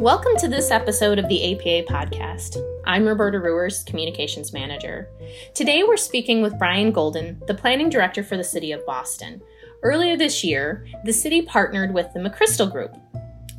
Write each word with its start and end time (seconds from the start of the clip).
Welcome 0.00 0.36
to 0.40 0.48
this 0.48 0.70
episode 0.70 1.18
of 1.18 1.26
the 1.28 1.54
APA 1.54 1.90
podcast. 1.90 2.62
I'm 2.84 3.06
Roberta 3.06 3.40
Rewers, 3.40 3.82
Communications 3.82 4.52
Manager. 4.52 5.08
Today 5.54 5.84
we're 5.84 5.96
speaking 5.96 6.42
with 6.42 6.58
Brian 6.58 6.92
Golden, 6.92 7.40
the 7.46 7.54
Planning 7.54 7.88
Director 7.88 8.22
for 8.22 8.36
the 8.36 8.44
City 8.44 8.72
of 8.72 8.84
Boston. 8.84 9.40
Earlier 9.82 10.14
this 10.14 10.44
year, 10.44 10.86
the 11.04 11.14
city 11.14 11.40
partnered 11.40 11.94
with 11.94 12.12
the 12.12 12.20
McChrystal 12.20 12.70
Group, 12.70 12.94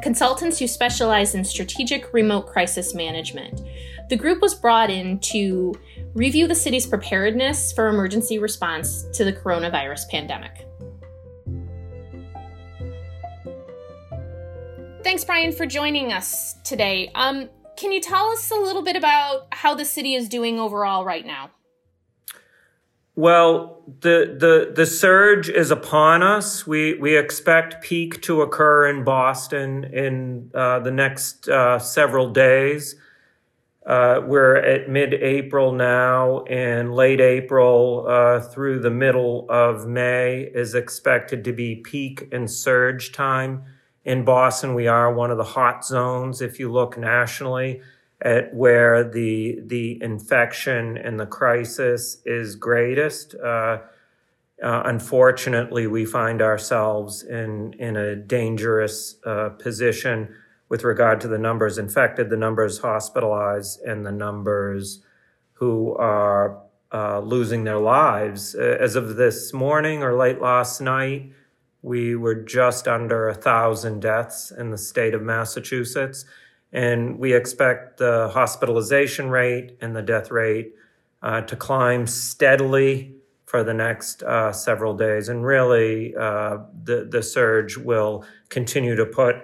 consultants 0.04 0.60
who 0.60 0.68
specialize 0.68 1.34
in 1.34 1.44
strategic 1.44 2.14
remote 2.14 2.46
crisis 2.46 2.94
management. 2.94 3.62
The 4.10 4.16
group 4.16 4.40
was 4.40 4.54
brought 4.54 4.92
in 4.92 5.20
to 5.22 5.74
review 6.14 6.48
the 6.48 6.56
city's 6.56 6.86
preparedness 6.86 7.74
for 7.74 7.88
emergency 7.88 8.38
response 8.38 9.06
to 9.14 9.26
the 9.26 9.34
coronavirus 9.34 10.08
pandemic. 10.10 10.68
Thanks, 15.08 15.24
Brian, 15.24 15.54
for 15.54 15.66
joining 15.66 16.12
us 16.12 16.56
today. 16.66 17.10
Um, 17.16 17.48
can 17.78 17.94
you 17.94 18.02
tell 18.02 18.26
us 18.26 18.52
a 18.52 18.56
little 18.56 18.82
bit 18.82 18.98
about 18.98 19.48
how 19.54 19.74
the 19.74 19.86
city 19.86 20.16
is 20.16 20.28
doing 20.28 20.60
overall 20.60 21.06
right 21.06 21.26
now? 21.26 21.52
Well, 23.16 23.84
the 24.02 24.36
the 24.38 24.74
the 24.76 24.86
surge 24.86 25.48
is 25.48 25.72
upon 25.72 26.24
us. 26.24 26.68
We 26.68 26.96
we 26.96 27.16
expect 27.16 27.82
peak 27.82 28.22
to 28.24 28.42
occur 28.42 28.90
in 28.90 29.06
Boston 29.06 29.86
in 29.86 30.52
uh, 30.54 30.80
the 30.80 30.92
next 30.92 31.48
uh, 31.48 31.80
several 31.80 32.30
days. 32.30 32.98
Uh, 33.86 34.20
we're 34.26 34.58
at 34.58 34.90
mid-April 34.90 35.72
now, 35.72 36.42
and 36.50 36.94
late 36.94 37.22
April 37.22 38.06
uh, 38.10 38.42
through 38.42 38.80
the 38.80 38.92
middle 38.92 39.46
of 39.48 39.88
May 39.88 40.42
is 40.42 40.76
expected 40.76 41.46
to 41.46 41.54
be 41.54 41.78
peak 41.78 42.28
and 42.34 42.52
surge 42.52 43.14
time 43.14 43.64
in 44.08 44.24
Boston. 44.24 44.74
We 44.74 44.88
are 44.88 45.14
one 45.14 45.32
of 45.32 45.38
the 45.38 45.44
hot 45.44 45.86
zones 45.86 46.42
if 46.42 46.60
you 46.60 46.72
look 46.72 46.98
nationally 46.98 47.82
at 48.22 48.56
where 48.56 49.04
the 49.04 49.60
the 49.64 50.02
infection 50.02 50.98
and 50.98 51.20
the 51.20 51.26
crisis 51.26 52.18
is 52.26 52.56
greatest. 52.56 53.36
Uh, 53.36 53.80
uh, 54.64 54.82
unfortunately, 54.86 55.86
we 55.86 56.06
find 56.06 56.42
ourselves 56.42 57.22
in 57.22 57.74
in 57.74 57.98
a 57.98 58.16
dangerous 58.16 59.18
uh, 59.26 59.50
position 59.50 60.34
with 60.70 60.86
regard 60.86 61.20
to 61.22 61.28
the 61.28 61.38
numbers 61.38 61.78
infected, 61.78 62.30
the 62.30 62.38
numbers 62.38 62.80
hospitalized, 62.80 63.82
and 63.82 64.06
the 64.06 64.12
numbers 64.12 65.02
who 65.54 65.94
are 65.96 66.62
uh, 66.94 67.20
losing 67.20 67.66
their 67.66 67.80
lives. 67.80 68.56
As 68.56 68.96
of 68.96 69.18
this 69.18 69.54
morning 69.54 70.02
or 70.02 70.16
late 70.16 70.40
last 70.42 70.80
night, 70.80 71.32
we 71.88 72.16
were 72.16 72.36
just 72.36 72.88
under 72.88 73.30
a 73.30 73.34
thousand 73.34 74.02
deaths 74.02 74.52
in 74.52 74.70
the 74.70 74.78
state 74.78 75.14
of 75.14 75.22
Massachusetts 75.22 76.26
and 76.72 77.18
we 77.18 77.34
expect 77.34 77.98
the 77.98 78.30
hospitalization 78.34 79.30
rate 79.30 79.78
and 79.82 79.96
the 79.96 80.02
death 80.02 80.32
rate 80.32 80.74
uh, 81.22 81.42
to 81.42 81.56
climb 81.56 82.06
steadily 82.06 83.16
for 83.46 83.64
the 83.64 83.74
next 83.74 84.22
uh, 84.24 84.52
several 84.52 84.94
days. 84.94 85.30
And 85.30 85.46
really, 85.46 86.14
uh, 86.16 86.58
the, 86.84 87.08
the 87.10 87.24
surge 87.24 87.78
will 87.78 88.26
continue 88.50 88.96
to 88.96 89.06
put 89.06 89.38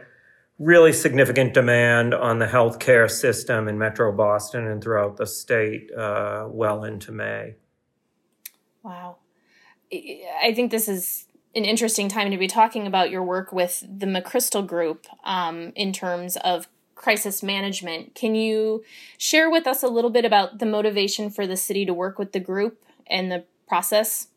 really 0.59 0.93
significant 0.93 1.53
demand 1.53 2.13
on 2.13 2.39
the 2.39 2.45
healthcare 2.45 3.09
system 3.09 3.67
in 3.67 3.77
Metro 3.77 4.11
Boston 4.11 4.67
and 4.67 4.83
throughout 4.83 5.17
the 5.17 5.25
state 5.25 5.91
uh, 5.93 6.47
well 6.49 6.83
into 6.83 7.11
May. 7.11 7.55
Wow. 8.83 9.17
I 9.91 10.53
think 10.53 10.71
this 10.71 10.89
is 10.89 11.27
an 11.55 11.65
interesting 11.65 12.09
time 12.09 12.31
to 12.31 12.37
be 12.37 12.47
talking 12.47 12.87
about 12.87 13.11
your 13.11 13.23
work 13.23 13.51
with 13.51 13.81
the 13.81 14.05
McChrystal 14.05 14.65
Group 14.65 15.05
um, 15.23 15.71
in 15.75 15.93
terms 15.93 16.35
of 16.37 16.67
crisis 16.95 17.43
management. 17.43 18.15
Can 18.15 18.33
you 18.33 18.83
share 19.17 19.49
with 19.49 19.67
us 19.67 19.83
a 19.83 19.87
little 19.87 20.09
bit 20.09 20.25
about 20.25 20.59
the 20.59 20.65
motivation 20.65 21.29
for 21.29 21.45
the 21.45 21.57
city 21.57 21.85
to 21.85 21.93
work 21.93 22.17
with 22.17 22.31
the 22.31 22.39
group 22.39 22.83
and 23.07 23.31
the 23.31 23.43
process? 23.67 24.27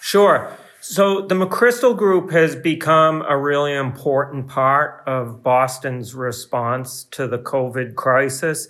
Sure. 0.00 0.56
So 0.80 1.26
the 1.26 1.34
McChrystal 1.34 1.96
Group 1.96 2.30
has 2.32 2.56
become 2.56 3.22
a 3.28 3.36
really 3.36 3.74
important 3.74 4.48
part 4.48 5.04
of 5.06 5.42
Boston's 5.42 6.14
response 6.14 7.04
to 7.12 7.28
the 7.28 7.38
COVID 7.38 7.94
crisis. 7.94 8.66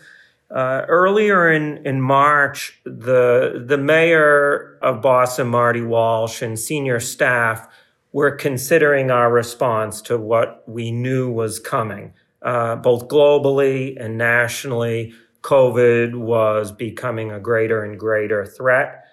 Uh, 0.50 0.84
earlier 0.88 1.50
in, 1.50 1.84
in 1.86 2.00
March, 2.00 2.80
the, 2.84 3.62
the 3.64 3.78
mayor 3.78 4.78
of 4.82 5.00
Boston, 5.00 5.46
Marty 5.46 5.82
Walsh, 5.82 6.42
and 6.42 6.58
senior 6.58 6.98
staff 6.98 7.68
were 8.12 8.32
considering 8.32 9.10
our 9.10 9.30
response 9.30 10.02
to 10.02 10.18
what 10.18 10.64
we 10.66 10.90
knew 10.90 11.30
was 11.30 11.60
coming 11.60 12.12
uh, 12.42 12.76
both 12.76 13.08
globally 13.08 13.96
and 14.02 14.16
nationally, 14.16 15.12
COVID 15.42 16.14
was 16.14 16.72
becoming 16.72 17.30
a 17.30 17.40
greater 17.40 17.84
and 17.84 17.98
greater 17.98 18.46
threat. 18.46 19.04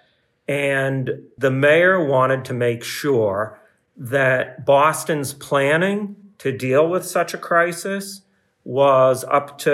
And 0.46 1.10
the 1.36 1.50
mayor 1.50 2.04
wanted 2.04 2.44
to 2.46 2.54
make 2.54 2.82
sure 2.82 3.60
that 3.96 4.64
Boston's 4.64 5.34
planning 5.34 6.16
to 6.38 6.56
deal 6.56 6.88
with 6.88 7.04
such 7.04 7.34
a 7.34 7.38
crisis 7.38 8.22
was 8.68 9.24
up 9.24 9.56
to 9.56 9.70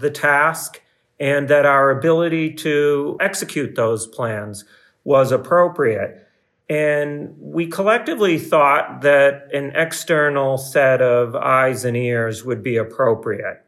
the 0.00 0.10
task 0.10 0.80
and 1.20 1.48
that 1.48 1.66
our 1.66 1.90
ability 1.90 2.50
to 2.50 3.14
execute 3.20 3.74
those 3.74 4.06
plans 4.06 4.64
was 5.04 5.30
appropriate. 5.30 6.26
And 6.66 7.34
we 7.38 7.66
collectively 7.66 8.38
thought 8.38 9.02
that 9.02 9.52
an 9.52 9.72
external 9.74 10.56
set 10.56 11.02
of 11.02 11.36
eyes 11.36 11.84
and 11.84 11.94
ears 11.94 12.42
would 12.42 12.62
be 12.62 12.78
appropriate. 12.78 13.62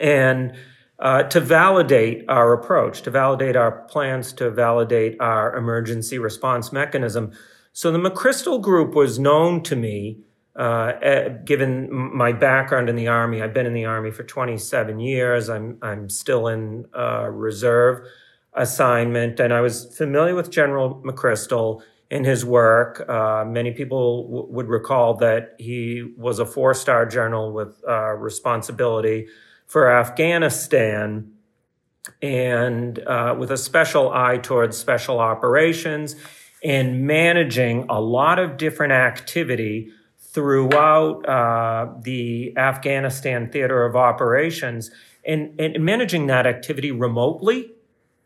And 0.00 0.54
uh, 0.98 1.24
to 1.24 1.40
validate 1.40 2.24
our 2.30 2.54
approach, 2.54 3.02
to 3.02 3.10
validate 3.10 3.56
our 3.56 3.82
plans, 3.88 4.32
to 4.32 4.50
validate 4.50 5.20
our 5.20 5.54
emergency 5.54 6.18
response 6.18 6.72
mechanism. 6.72 7.30
So 7.74 7.92
the 7.92 7.98
McChrystal 7.98 8.58
Group 8.58 8.94
was 8.94 9.18
known 9.18 9.62
to 9.64 9.76
me, 9.76 10.20
uh, 10.58 10.92
eh, 11.02 11.28
given 11.44 11.88
my 11.92 12.32
background 12.32 12.88
in 12.88 12.96
the 12.96 13.08
Army. 13.08 13.42
I've 13.42 13.52
been 13.52 13.66
in 13.66 13.74
the 13.74 13.84
Army 13.84 14.10
for 14.10 14.22
27 14.22 14.98
years. 15.00 15.48
I'm, 15.48 15.78
I'm 15.82 16.08
still 16.08 16.48
in 16.48 16.86
uh, 16.96 17.28
reserve 17.28 18.06
assignment, 18.54 19.38
and 19.38 19.52
I 19.52 19.60
was 19.60 19.94
familiar 19.96 20.34
with 20.34 20.50
General 20.50 21.02
McChrystal 21.04 21.82
in 22.10 22.24
his 22.24 22.44
work. 22.44 23.06
Uh, 23.08 23.44
many 23.46 23.72
people 23.72 24.24
w- 24.24 24.46
would 24.52 24.68
recall 24.68 25.14
that 25.18 25.56
he 25.58 26.14
was 26.16 26.38
a 26.38 26.46
four 26.46 26.72
star 26.72 27.04
general 27.04 27.52
with 27.52 27.82
uh, 27.86 28.12
responsibility 28.12 29.26
for 29.66 29.90
Afghanistan 29.90 31.32
and 32.22 33.00
uh, 33.00 33.34
with 33.38 33.50
a 33.50 33.56
special 33.56 34.12
eye 34.12 34.38
towards 34.38 34.76
special 34.76 35.18
operations 35.18 36.16
and 36.62 37.06
managing 37.06 37.84
a 37.88 38.00
lot 38.00 38.38
of 38.38 38.56
different 38.56 38.92
activity 38.92 39.90
throughout 40.36 41.26
uh, 41.26 41.94
the 42.02 42.52
Afghanistan 42.58 43.48
theater 43.50 43.86
of 43.86 43.96
operations 43.96 44.90
and, 45.24 45.58
and 45.58 45.82
managing 45.82 46.26
that 46.26 46.46
activity 46.46 46.90
remotely 46.92 47.70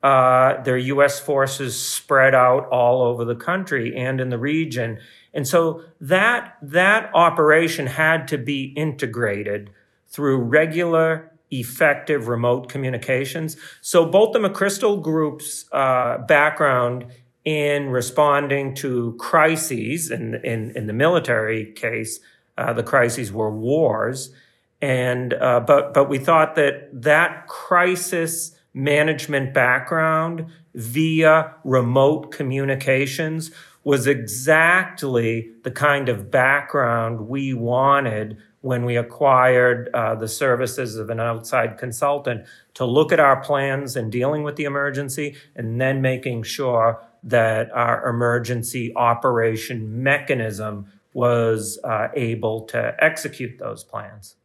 uh, 0.03 0.61
their 0.63 0.77
U.S. 0.77 1.21
forces 1.21 1.81
spread 1.81 2.35
out 2.35 2.69
all 2.71 3.03
over 3.03 3.25
the 3.25 3.37
country 3.37 3.97
and 3.97 4.21
in 4.21 4.31
the 4.31 4.39
region. 4.39 4.99
And 5.33 5.47
so 5.47 5.85
that, 6.01 6.57
that 6.63 7.13
operation 7.15 7.87
had 7.87 8.27
to 8.29 8.39
be 8.39 8.73
integrated 8.77 9.71
through 10.09 10.39
regular, 10.39 11.31
effective 11.53 12.27
remote 12.27 12.69
communications. 12.69 13.57
So 13.83 14.05
both 14.05 14.33
the 14.33 14.41
McChrystal 14.41 15.01
Group's 15.01 15.67
uh, 15.71 16.19
background 16.27 17.07
in 17.45 17.89
responding 17.89 18.75
to 18.77 19.15
crises, 19.19 20.11
in, 20.11 20.35
in, 20.45 20.73
in 20.73 20.87
the 20.87 20.93
military 20.93 21.73
case, 21.73 22.21
uh, 22.59 22.73
the 22.73 22.83
crises 22.83 23.33
were 23.33 23.51
wars. 23.51 24.35
And, 24.83 25.35
uh, 25.35 25.61
but, 25.61 25.95
but 25.95 26.09
we 26.09 26.19
thought 26.19 26.55
that 26.57 26.89
that 26.93 27.47
crisis 27.47 28.57
management 28.73 29.53
background 29.53 30.47
via 30.75 31.55
remote 31.65 32.31
communications 32.31 33.51
was 33.83 34.07
exactly 34.07 35.51
the 35.65 35.71
kind 35.71 36.09
of 36.09 36.31
background 36.31 37.29
we 37.29 37.55
wanted 37.55 38.37
when 38.61 38.85
we 38.85 38.97
acquired 38.97 39.89
uh, 39.95 40.15
the 40.15 40.29
services 40.29 40.97
of 40.97 41.09
an 41.09 41.19
outside 41.19 41.79
consultant 41.79 42.45
to 42.75 42.85
look 42.85 43.11
at 43.11 43.19
our 43.19 43.41
plans 43.41 43.97
and 43.97 44.13
dealing 44.13 44.43
with 44.43 44.57
the 44.57 44.65
emergency 44.65 45.35
and 45.57 45.81
then 45.81 46.03
making 46.03 46.43
sure 46.43 47.03
that 47.23 47.71
our 47.73 48.09
emergency 48.09 48.93
operation 48.97 50.03
mechanism 50.03 50.87
was 51.13 51.79
uh, 51.85 52.09
able 52.15 52.63
to 52.63 52.95
execute 52.99 53.59
those 53.59 53.85
plans. 53.85 54.37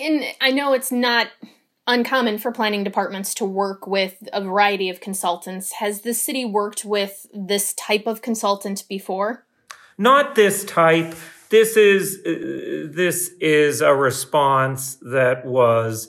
And 0.00 0.24
I 0.40 0.50
know 0.50 0.72
it's 0.72 0.90
not 0.90 1.28
uncommon 1.86 2.38
for 2.38 2.50
planning 2.50 2.82
departments 2.82 3.34
to 3.34 3.44
work 3.44 3.86
with 3.86 4.28
a 4.32 4.40
variety 4.40 4.88
of 4.90 5.00
consultants. 5.00 5.72
Has 5.74 6.00
the 6.00 6.14
city 6.14 6.44
worked 6.44 6.84
with 6.84 7.26
this 7.32 7.72
type 7.74 8.06
of 8.06 8.22
consultant 8.22 8.84
before? 8.88 9.44
Not 9.96 10.34
this 10.34 10.64
type. 10.64 11.14
this 11.50 11.76
is 11.76 12.18
uh, 12.26 12.88
this 12.92 13.30
is 13.40 13.80
a 13.80 13.94
response 13.94 14.96
that 14.96 15.46
was 15.46 16.08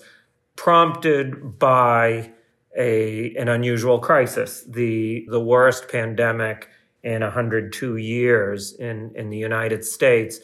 prompted 0.55 1.59
by 1.59 2.31
a 2.77 3.35
an 3.35 3.47
unusual 3.47 3.99
crisis, 3.99 4.63
the 4.67 5.25
the 5.29 5.39
worst 5.39 5.89
pandemic 5.89 6.69
in 7.03 7.21
102 7.21 7.97
years 7.97 8.73
in 8.73 9.11
in 9.15 9.29
the 9.29 9.37
United 9.37 9.83
States 9.83 10.39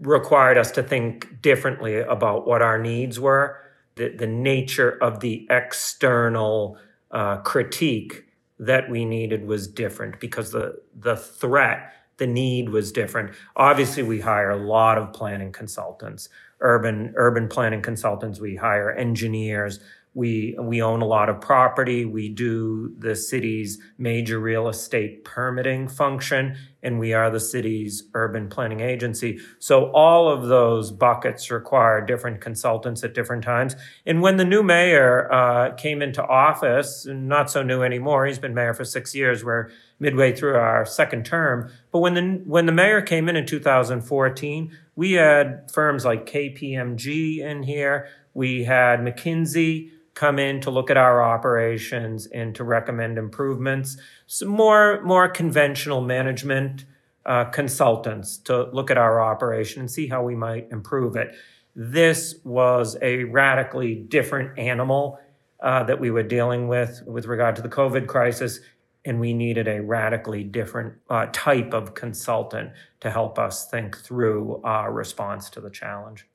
required 0.00 0.58
us 0.58 0.70
to 0.72 0.82
think 0.82 1.40
differently 1.42 2.00
about 2.00 2.46
what 2.46 2.62
our 2.62 2.78
needs 2.78 3.20
were, 3.20 3.58
the, 3.94 4.08
the 4.08 4.26
nature 4.26 4.90
of 5.02 5.20
the 5.20 5.46
external 5.50 6.76
uh, 7.10 7.36
critique 7.38 8.24
that 8.58 8.88
we 8.88 9.04
needed 9.04 9.46
was 9.46 9.66
different 9.66 10.18
because 10.20 10.52
the 10.52 10.80
the 10.94 11.16
threat 11.16 11.92
the 12.18 12.26
need 12.26 12.68
was 12.68 12.92
different. 12.92 13.34
Obviously, 13.56 14.02
we 14.02 14.20
hire 14.20 14.50
a 14.50 14.56
lot 14.56 14.98
of 14.98 15.12
planning 15.12 15.50
consultants, 15.50 16.28
urban 16.60 17.12
urban 17.16 17.48
planning 17.48 17.82
consultants. 17.82 18.40
We 18.40 18.56
hire 18.56 18.92
engineers. 18.92 19.80
We 20.14 20.54
we 20.60 20.82
own 20.82 21.00
a 21.00 21.06
lot 21.06 21.30
of 21.30 21.40
property. 21.40 22.04
We 22.04 22.28
do 22.28 22.94
the 22.98 23.16
city's 23.16 23.78
major 23.96 24.38
real 24.38 24.68
estate 24.68 25.24
permitting 25.24 25.88
function, 25.88 26.56
and 26.82 26.98
we 26.98 27.14
are 27.14 27.30
the 27.30 27.40
city's 27.40 28.04
urban 28.12 28.50
planning 28.50 28.80
agency. 28.80 29.40
So 29.58 29.90
all 29.92 30.28
of 30.28 30.48
those 30.48 30.90
buckets 30.90 31.50
require 31.50 32.04
different 32.04 32.42
consultants 32.42 33.02
at 33.02 33.14
different 33.14 33.42
times. 33.42 33.74
And 34.04 34.20
when 34.20 34.36
the 34.36 34.44
new 34.44 34.62
mayor 34.62 35.32
uh, 35.32 35.74
came 35.76 36.02
into 36.02 36.22
office, 36.22 37.06
not 37.08 37.50
so 37.50 37.62
new 37.62 37.82
anymore, 37.82 38.26
he's 38.26 38.38
been 38.38 38.54
mayor 38.54 38.74
for 38.74 38.84
six 38.84 39.14
years. 39.14 39.42
We're 39.42 39.70
midway 39.98 40.36
through 40.36 40.56
our 40.56 40.84
second 40.84 41.24
term. 41.24 41.70
But 41.90 42.00
when 42.00 42.14
the 42.14 42.42
when 42.44 42.66
the 42.66 42.72
mayor 42.72 43.00
came 43.00 43.30
in 43.30 43.36
in 43.36 43.46
2014, 43.46 44.76
we 44.94 45.12
had 45.12 45.70
firms 45.72 46.04
like 46.04 46.26
KPMG 46.26 47.38
in 47.38 47.62
here. 47.62 48.08
We 48.34 48.64
had 48.64 49.00
McKinsey 49.00 49.90
come 50.14 50.38
in 50.38 50.60
to 50.60 50.70
look 50.70 50.90
at 50.90 50.96
our 50.96 51.22
operations 51.22 52.26
and 52.26 52.54
to 52.54 52.64
recommend 52.64 53.18
improvements. 53.18 53.96
Some 54.26 54.48
more, 54.48 55.02
more 55.02 55.28
conventional 55.28 56.00
management 56.00 56.84
uh, 57.24 57.44
consultants 57.44 58.36
to 58.36 58.64
look 58.72 58.90
at 58.90 58.98
our 58.98 59.20
operation 59.20 59.80
and 59.80 59.90
see 59.90 60.08
how 60.08 60.22
we 60.22 60.34
might 60.34 60.68
improve 60.70 61.16
it. 61.16 61.34
This 61.74 62.34
was 62.44 62.96
a 63.00 63.24
radically 63.24 63.94
different 63.94 64.58
animal 64.58 65.18
uh, 65.60 65.84
that 65.84 66.00
we 66.00 66.10
were 66.10 66.24
dealing 66.24 66.68
with 66.68 67.02
with 67.06 67.26
regard 67.26 67.56
to 67.56 67.62
the 67.62 67.68
COVID 67.68 68.06
crisis, 68.06 68.60
and 69.04 69.20
we 69.20 69.32
needed 69.32 69.68
a 69.68 69.80
radically 69.80 70.44
different 70.44 70.94
uh, 71.08 71.26
type 71.32 71.72
of 71.72 71.94
consultant 71.94 72.72
to 73.00 73.10
help 73.10 73.38
us 73.38 73.68
think 73.70 73.96
through 73.96 74.60
our 74.64 74.92
response 74.92 75.48
to 75.50 75.60
the 75.60 75.70
challenge. 75.70 76.26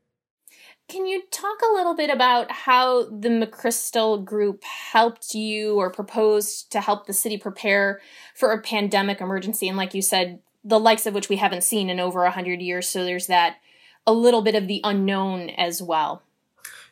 Can 0.88 1.06
you 1.06 1.24
talk 1.32 1.58
a 1.62 1.74
little 1.74 1.96
bit 1.96 2.10
about 2.10 2.50
how 2.50 3.10
the 3.10 3.28
McChrystal 3.28 4.24
Group 4.24 4.64
helped 4.64 5.34
you 5.34 5.76
or 5.76 5.92
proposed 5.92 6.72
to 6.72 6.80
help 6.80 7.06
the 7.08 7.14
city 7.14 7.38
prepare 7.38 8.00
for 8.34 8.54
a 8.54 8.62
pandemic 8.62 9.20
emergency? 9.20 9.68
And 9.68 9.78
like 9.78 9.94
you 9.94 10.02
said, 10.02 10.40
the 10.64 10.80
likes 10.80 11.06
of 11.06 11.14
which 11.14 11.28
we 11.28 11.36
haven't 11.36 11.66
seen 11.66 11.90
in 11.90 12.00
over 12.00 12.24
100 12.24 12.62
years. 12.62 12.88
So 12.88 13.04
there's 13.04 13.28
that 13.28 13.58
a 14.06 14.14
little 14.14 14.42
bit 14.42 14.56
of 14.56 14.70
the 14.70 14.80
unknown 14.86 15.50
as 15.50 15.82
well. 15.82 16.24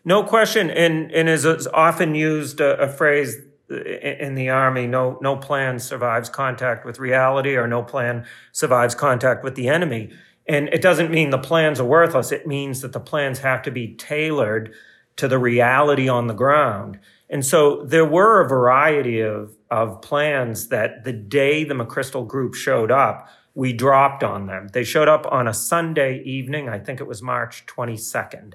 No 0.03 0.23
question. 0.23 0.69
And, 0.69 1.09
and 1.13 1.29
is 1.29 1.45
often 1.67 2.15
used 2.15 2.59
a, 2.59 2.77
a 2.77 2.89
phrase 2.89 3.37
in 3.67 4.35
the 4.35 4.47
army 4.47 4.85
no 4.85 5.17
no 5.21 5.35
plan 5.35 5.79
survives 5.79 6.29
contact 6.29 6.85
with 6.85 6.99
reality 6.99 7.55
or 7.55 7.67
no 7.67 7.81
plan 7.81 8.23
survives 8.51 8.93
contact 8.93 9.43
with 9.43 9.55
the 9.55 9.67
enemy 9.67 10.11
and 10.47 10.69
it 10.69 10.81
doesn't 10.81 11.11
mean 11.11 11.29
the 11.31 11.37
plans 11.37 11.79
are 11.79 11.85
worthless. 11.85 12.31
It 12.31 12.45
means 12.45 12.81
that 12.81 12.93
the 12.93 12.99
plans 12.99 13.39
have 13.39 13.61
to 13.63 13.71
be 13.71 13.95
tailored 13.95 14.73
to 15.17 15.27
the 15.27 15.39
reality 15.39 16.07
on 16.07 16.27
the 16.27 16.33
ground. 16.33 16.99
And 17.29 17.43
so 17.45 17.83
there 17.83 18.05
were 18.05 18.41
a 18.41 18.47
variety 18.47 19.21
of, 19.21 19.55
of 19.71 20.01
plans 20.01 20.67
that 20.67 21.03
the 21.03 21.13
day 21.13 21.63
the 21.63 21.73
McChrystal 21.73 22.27
group 22.27 22.53
showed 22.53 22.91
up, 22.91 23.27
we 23.55 23.73
dropped 23.73 24.23
on 24.23 24.47
them. 24.47 24.67
They 24.73 24.83
showed 24.83 25.07
up 25.07 25.25
on 25.31 25.47
a 25.47 25.53
Sunday 25.53 26.21
evening. 26.23 26.69
I 26.69 26.77
think 26.77 26.99
it 26.99 27.07
was 27.07 27.21
March 27.21 27.65
22nd. 27.65 28.53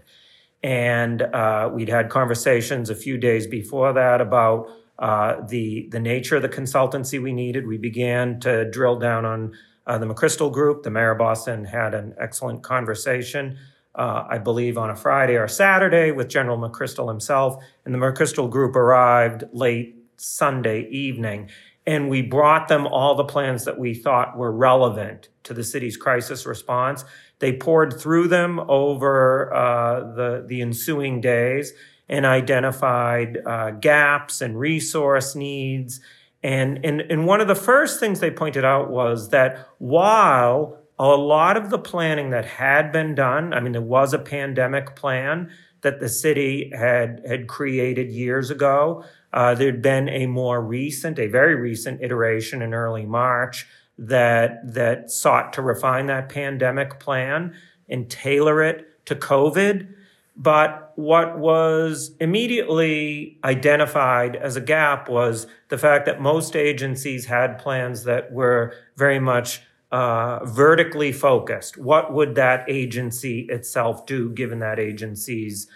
And 0.63 1.23
uh, 1.23 1.71
we'd 1.73 1.89
had 1.89 2.11
conversations 2.11 2.91
a 2.91 2.95
few 2.95 3.17
days 3.17 3.47
before 3.47 3.95
that 3.95 4.21
about 4.21 4.69
uh, 4.99 5.41
the, 5.49 5.89
the 5.91 5.99
nature 5.99 6.37
of 6.37 6.43
the 6.43 6.49
consultancy 6.51 7.21
we 7.21 7.33
needed. 7.33 7.67
We 7.67 7.79
began 7.79 8.39
to 8.41 8.71
drill 8.71 8.99
down 8.99 9.25
on 9.25 9.55
uh, 9.87 9.99
the 9.99 10.07
McChrystal 10.07 10.53
Group, 10.53 10.83
the 10.83 10.91
mayor 10.91 11.13
of 11.13 11.19
Boston, 11.19 11.65
had 11.65 11.95
an 11.95 12.15
excellent 12.21 12.63
conversation, 12.63 13.59
uh, 13.95 14.25
I 14.29 14.39
believe, 14.39 14.79
on 14.79 14.91
a 14.91 14.97
Friday 14.97 15.37
or 15.37 15.49
Saturday 15.49 16.13
with 16.13 16.29
General 16.29 16.59
McChrystal 16.59 17.09
himself. 17.09 17.63
And 17.85 17.95
the 17.95 17.99
McChrystal 17.99 18.51
Group 18.51 18.77
arrived 18.77 19.45
late 19.53 19.97
Sunday 20.17 20.89
evening. 20.91 21.51
And 21.87 22.11
we 22.11 22.23
brought 22.23 22.69
them 22.69 22.87
all 22.87 23.15
the 23.15 23.25
plans 23.25 23.65
that 23.65 23.79
we 23.79 23.95
thought 23.95 24.37
were 24.37 24.53
relevant 24.53 25.29
to 25.45 25.55
the 25.55 25.65
city's 25.65 25.97
crisis 25.97 26.47
response. 26.47 27.05
They 27.39 27.57
pored 27.57 27.99
through 27.99 28.29
them 28.29 28.61
over 28.69 29.53
uh, 29.53 30.13
the, 30.15 30.45
the 30.47 30.61
ensuing 30.61 31.21
days 31.21 31.73
and 32.09 32.27
identified 32.27 33.39
uh, 33.47 33.71
gaps 33.71 34.43
and 34.43 34.59
resource 34.59 35.35
needs 35.35 36.01
and, 36.43 36.85
and, 36.85 37.01
and 37.03 37.27
one 37.27 37.41
of 37.41 37.49
the 37.49 37.55
first 37.55 38.01
things 38.01 38.21
they 38.21 38.31
pointed 38.31 38.65
out 38.65 38.91
was 38.91 39.29
that 39.29 39.69
while 39.79 40.79
a 40.99 41.09
lot 41.09 41.57
of 41.57 41.71
the 41.71 41.79
planning 41.79 42.31
that 42.31 42.45
had 42.45 42.93
been 42.93 43.15
done, 43.15 43.53
I 43.53 43.61
mean, 43.61 43.73
there 43.73 43.83
was 43.83 44.15
a 44.15 44.19
pandemic 44.19 44.97
plan 44.97 45.51
that 45.83 46.01
the 46.01 46.09
city 46.09 46.71
had, 46.75 47.23
had 47.27 47.47
created 47.47 48.11
years 48.11 48.51
ago. 48.51 49.05
Uh, 49.33 49.55
there'd 49.55 49.83
been 49.83 50.09
a 50.09 50.27
more 50.27 50.61
recent, 50.63 51.19
a 51.19 51.27
very 51.27 51.55
recent 51.55 52.03
iteration 52.03 52.63
in 52.63 52.75
early 52.75 53.07
March 53.07 53.67
that, 53.97 54.75
that 54.75 55.11
sought 55.11 55.53
to 55.55 55.63
refine 55.63 56.07
that 56.07 56.29
pandemic 56.29 56.99
plan 57.01 57.55
and 57.89 58.11
tailor 58.11 58.63
it 58.63 59.05
to 59.07 59.15
COVID. 59.15 59.95
But 60.43 60.93
what 60.95 61.39
was 61.39 62.13
immediately 62.19 63.37
identified 63.45 64.37
as 64.37 64.57
a 64.57 64.63
gap 64.63 65.07
was 65.07 65.47
the 65.69 65.77
fact 65.77 66.07
that 66.07 66.19
most 66.19 66.57
agencies 66.57 67.27
had 67.27 67.59
plans 67.59 68.05
that 68.05 68.33
were 68.33 68.73
very 68.97 69.19
much 69.19 69.61
uh, 69.93 70.43
vertically 70.47 71.13
focused. 71.13 71.77
What 71.77 72.15
would 72.15 72.37
that 72.37 72.65
agency 72.71 73.41
itself 73.51 74.07
do 74.07 74.31
given 74.31 74.61
that 74.61 74.79
agency's 74.79 75.67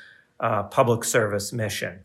uh, 0.40 0.62
public 0.62 1.04
service 1.04 1.52
mission? 1.52 2.00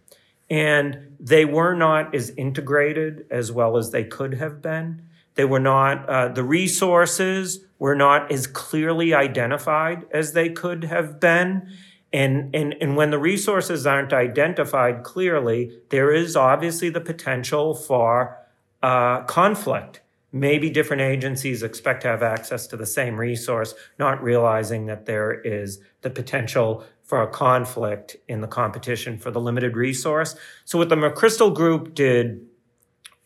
And 0.49 1.15
they 1.17 1.45
were 1.45 1.75
not 1.75 2.13
as 2.13 2.31
integrated 2.31 3.25
as 3.31 3.53
well 3.53 3.77
as 3.77 3.91
they 3.91 4.03
could 4.03 4.33
have 4.33 4.61
been. 4.61 5.03
They 5.35 5.45
were 5.45 5.61
not, 5.61 6.09
uh, 6.09 6.27
the 6.27 6.43
resources 6.43 7.61
were 7.77 7.95
not 7.95 8.33
as 8.33 8.47
clearly 8.47 9.13
identified 9.13 10.05
as 10.11 10.33
they 10.33 10.49
could 10.49 10.83
have 10.83 11.21
been. 11.21 11.69
And, 12.11 12.55
and, 12.55 12.75
and 12.81 12.95
when 12.95 13.11
the 13.11 13.19
resources 13.19 13.85
aren't 13.85 14.13
identified 14.13 15.03
clearly, 15.03 15.79
there 15.89 16.11
is 16.11 16.35
obviously 16.35 16.89
the 16.89 17.01
potential 17.01 17.75
for 17.75 18.37
uh, 18.81 19.21
conflict. 19.23 20.01
Maybe 20.31 20.69
different 20.69 21.01
agencies 21.01 21.63
expect 21.63 22.01
to 22.03 22.07
have 22.07 22.21
access 22.21 22.67
to 22.67 22.77
the 22.77 22.85
same 22.85 23.19
resource, 23.19 23.73
not 23.97 24.21
realizing 24.23 24.85
that 24.85 25.05
there 25.05 25.31
is 25.41 25.79
the 26.01 26.09
potential 26.09 26.83
for 27.03 27.23
a 27.23 27.27
conflict 27.27 28.15
in 28.27 28.41
the 28.41 28.47
competition 28.47 29.17
for 29.17 29.31
the 29.31 29.41
limited 29.41 29.75
resource. 29.75 30.35
So 30.65 30.77
what 30.77 30.89
the 30.89 30.95
McChrystal 30.95 31.53
Group 31.53 31.95
did 31.95 32.45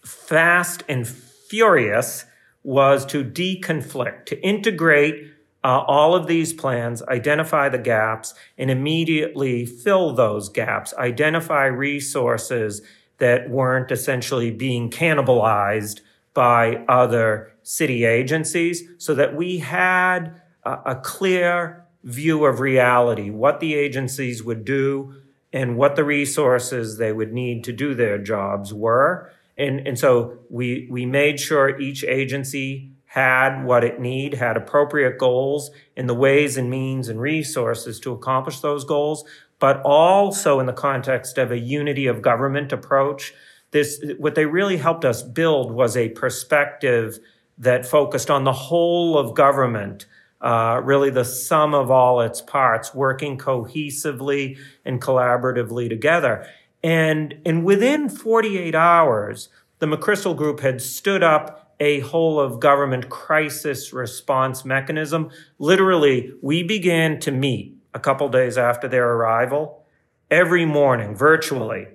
fast 0.05 0.83
and 0.87 1.05
furious 1.05 2.25
was 2.63 3.05
to 3.07 3.25
deconflict, 3.25 4.25
to 4.27 4.41
integrate 4.41 5.32
uh, 5.63 5.83
all 5.87 6.13
of 6.13 6.27
these 6.27 6.51
plans, 6.53 7.01
identify 7.03 7.69
the 7.69 7.77
gaps, 7.77 8.33
and 8.57 8.69
immediately 8.69 9.65
fill 9.65 10.13
those 10.13 10.49
gaps, 10.49 10.93
identify 10.95 11.65
resources 11.65 12.81
that 13.19 13.49
weren't 13.49 13.91
essentially 13.91 14.51
being 14.51 14.89
cannibalized 14.89 16.01
by 16.33 16.83
other 16.89 17.53
city 17.61 18.03
agencies 18.03 18.83
so 18.97 19.15
that 19.15 19.35
we 19.35 19.59
had 19.59 20.41
a, 20.63 20.79
a 20.87 20.95
clear 20.95 21.85
view 22.03 22.43
of 22.45 22.59
reality, 22.59 23.29
what 23.29 23.59
the 23.59 23.75
agencies 23.75 24.43
would 24.43 24.65
do 24.65 25.13
and 25.53 25.77
what 25.77 25.95
the 25.95 26.03
resources 26.03 26.97
they 26.97 27.13
would 27.13 27.31
need 27.31 27.63
to 27.63 27.71
do 27.71 27.93
their 27.93 28.17
jobs 28.17 28.73
were. 28.73 29.31
And, 29.57 29.87
and 29.87 29.97
so 29.97 30.39
we, 30.49 30.87
we 30.89 31.05
made 31.05 31.39
sure 31.39 31.79
each 31.79 32.03
agency 32.03 32.92
had 33.13 33.63
what 33.63 33.83
it 33.83 33.99
need, 33.99 34.33
had 34.33 34.57
appropriate 34.57 35.19
goals 35.19 35.69
in 35.95 36.07
the 36.07 36.15
ways 36.15 36.57
and 36.57 36.67
means 36.67 37.09
and 37.09 37.21
resources 37.21 37.99
to 37.99 38.11
accomplish 38.11 38.59
those 38.61 38.83
goals, 38.83 39.23
but 39.59 39.79
also 39.83 40.59
in 40.59 40.65
the 40.65 40.73
context 40.73 41.37
of 41.37 41.51
a 41.51 41.59
unity 41.59 42.07
of 42.07 42.23
government 42.23 42.73
approach. 42.73 43.31
This, 43.69 44.03
what 44.17 44.33
they 44.33 44.47
really 44.47 44.77
helped 44.77 45.05
us 45.05 45.21
build 45.21 45.71
was 45.71 45.95
a 45.95 46.09
perspective 46.09 47.19
that 47.59 47.85
focused 47.85 48.31
on 48.31 48.45
the 48.45 48.51
whole 48.51 49.15
of 49.15 49.35
government 49.35 50.07
uh, 50.41 50.81
really 50.83 51.11
the 51.11 51.23
sum 51.23 51.75
of 51.75 51.91
all 51.91 52.19
its 52.19 52.41
parts, 52.41 52.95
working 52.95 53.37
cohesively 53.37 54.57
and 54.83 54.99
collaboratively 54.99 55.87
together. 55.87 56.47
And, 56.83 57.35
and 57.45 57.63
within 57.63 58.09
48 58.09 58.73
hours, 58.73 59.49
the 59.77 59.85
McChrystal 59.85 60.35
Group 60.35 60.61
had 60.61 60.81
stood 60.81 61.21
up 61.21 61.62
a 61.79 61.99
whole 62.01 62.39
of 62.39 62.59
government 62.59 63.09
crisis 63.09 63.93
response 63.93 64.63
mechanism. 64.63 65.29
Literally, 65.59 66.33
we 66.41 66.63
began 66.63 67.19
to 67.21 67.31
meet 67.31 67.77
a 67.93 67.99
couple 67.99 68.29
days 68.29 68.57
after 68.57 68.87
their 68.87 69.11
arrival 69.11 69.83
every 70.31 70.65
morning 70.65 71.15
virtually 71.15 71.87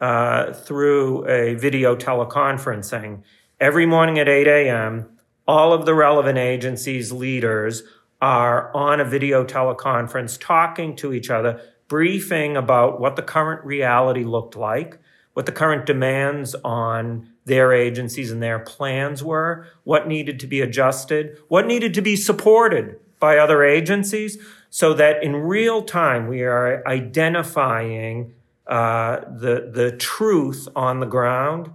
uh, 0.00 0.52
through 0.52 1.26
a 1.28 1.54
video 1.54 1.96
teleconferencing. 1.96 3.22
Every 3.60 3.86
morning 3.86 4.18
at 4.18 4.28
8 4.28 4.46
a.m., 4.46 5.18
all 5.46 5.72
of 5.72 5.86
the 5.86 5.94
relevant 5.94 6.38
agencies' 6.38 7.12
leaders 7.12 7.82
are 8.20 8.74
on 8.74 9.00
a 9.00 9.04
video 9.04 9.44
teleconference 9.44 10.38
talking 10.40 10.94
to 10.96 11.12
each 11.12 11.30
other, 11.30 11.60
briefing 11.88 12.56
about 12.56 13.00
what 13.00 13.16
the 13.16 13.22
current 13.22 13.64
reality 13.64 14.24
looked 14.24 14.56
like, 14.56 14.98
what 15.34 15.46
the 15.46 15.52
current 15.52 15.86
demands 15.86 16.54
on 16.64 17.31
their 17.44 17.72
agencies 17.72 18.30
and 18.30 18.42
their 18.42 18.58
plans 18.58 19.22
were, 19.22 19.66
what 19.84 20.06
needed 20.06 20.38
to 20.40 20.46
be 20.46 20.60
adjusted, 20.60 21.38
what 21.48 21.66
needed 21.66 21.94
to 21.94 22.02
be 22.02 22.16
supported 22.16 22.98
by 23.18 23.38
other 23.38 23.64
agencies, 23.64 24.38
so 24.70 24.94
that 24.94 25.22
in 25.22 25.36
real 25.36 25.82
time 25.82 26.28
we 26.28 26.42
are 26.42 26.86
identifying 26.86 28.34
uh, 28.66 29.20
the 29.28 29.70
the 29.72 29.92
truth 29.92 30.68
on 30.74 31.00
the 31.00 31.06
ground 31.06 31.70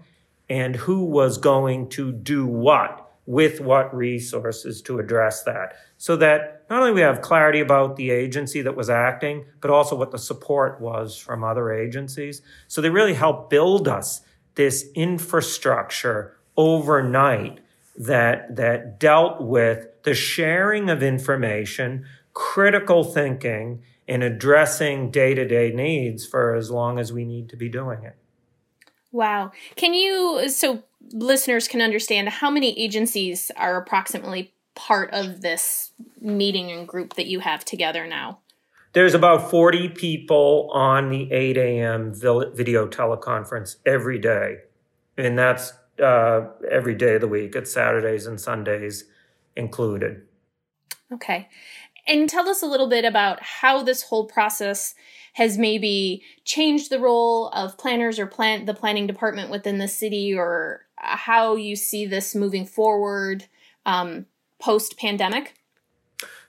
and 0.50 0.76
who 0.76 1.04
was 1.04 1.38
going 1.38 1.90
to 1.90 2.12
do 2.12 2.46
what 2.46 3.12
with 3.26 3.60
what 3.60 3.94
resources 3.94 4.82
to 4.82 4.98
address 5.00 5.44
that. 5.44 5.76
So 5.98 6.16
that 6.16 6.64
not 6.70 6.80
only 6.80 6.94
we 6.94 7.02
have 7.02 7.22
clarity 7.22 7.60
about 7.60 7.98
the 7.98 8.10
agency 8.10 8.62
that 8.62 8.76
was 8.76 8.90
acting 8.90 9.46
but 9.60 9.70
also 9.70 9.96
what 9.96 10.12
the 10.12 10.18
support 10.18 10.80
was 10.80 11.18
from 11.18 11.44
other 11.44 11.72
agencies. 11.72 12.42
So 12.70 12.82
they 12.82 12.90
really 12.90 13.14
help 13.14 13.50
build 13.50 13.88
us 13.88 14.22
this 14.58 14.86
infrastructure 14.94 16.38
overnight 16.58 17.60
that 17.96 18.56
that 18.56 19.00
dealt 19.00 19.42
with 19.42 19.88
the 20.04 20.14
sharing 20.14 20.90
of 20.90 21.02
information 21.02 22.06
critical 22.34 23.04
thinking 23.04 23.82
and 24.08 24.22
addressing 24.24 25.10
day-to-day 25.10 25.72
needs 25.72 26.26
for 26.26 26.54
as 26.54 26.70
long 26.70 27.00
as 27.00 27.12
we 27.12 27.26
need 27.26 27.50
to 27.50 27.56
be 27.56 27.70
doing 27.70 28.04
it 28.04 28.16
Wow. 29.12 29.52
Can 29.76 29.94
you, 29.94 30.50
so 30.50 30.84
listeners 31.12 31.68
can 31.68 31.82
understand, 31.82 32.30
how 32.30 32.52
many 32.52 32.78
agencies 32.78 33.52
are 33.56 33.78
approximately 33.78 34.54
part 34.76 35.10
of 35.12 35.42
this 35.42 35.92
meeting 36.22 36.72
and 36.72 36.88
group 36.88 37.16
that 37.16 37.26
you 37.26 37.40
have 37.40 37.66
together 37.66 38.06
now? 38.06 38.40
There's 38.98 39.14
about 39.14 39.52
40 39.52 39.90
people 39.90 40.72
on 40.74 41.12
the 41.12 41.32
8 41.32 41.56
a.m. 41.56 42.16
video 42.16 42.88
teleconference 42.88 43.76
every 43.86 44.18
day. 44.18 44.62
And 45.16 45.38
that's 45.38 45.72
uh, 46.04 46.48
every 46.68 46.96
day 46.96 47.14
of 47.14 47.22
the 47.22 47.28
week. 47.28 47.56
It's 47.56 47.72
Saturdays 47.72 48.26
and 48.26 48.42
Sundays 48.42 49.04
included. 49.56 50.24
Okay. 51.14 51.48
And 52.08 52.28
tell 52.28 52.50
us 52.50 52.64
a 52.64 52.66
little 52.66 52.90
bit 52.90 53.06
about 53.06 53.40
how 53.44 53.84
this 53.84 54.02
whole 54.02 54.26
process 54.26 54.96
has 55.34 55.60
maybe 55.60 56.24
changed 56.44 56.90
the 56.90 57.00
role 57.00 57.50
of 57.50 57.78
planners 57.78 58.18
or 58.18 58.26
plan 58.26 58.66
the 58.66 58.74
planning 58.74 59.06
department 59.06 59.52
within 59.52 59.78
the 59.78 59.88
city 59.88 60.34
or 60.34 60.88
how 60.96 61.56
you 61.56 61.76
see 61.76 62.08
this 62.08 62.34
moving 62.34 62.66
forward 62.66 63.46
um, 63.86 64.26
post 64.60 64.98
pandemic? 64.98 65.54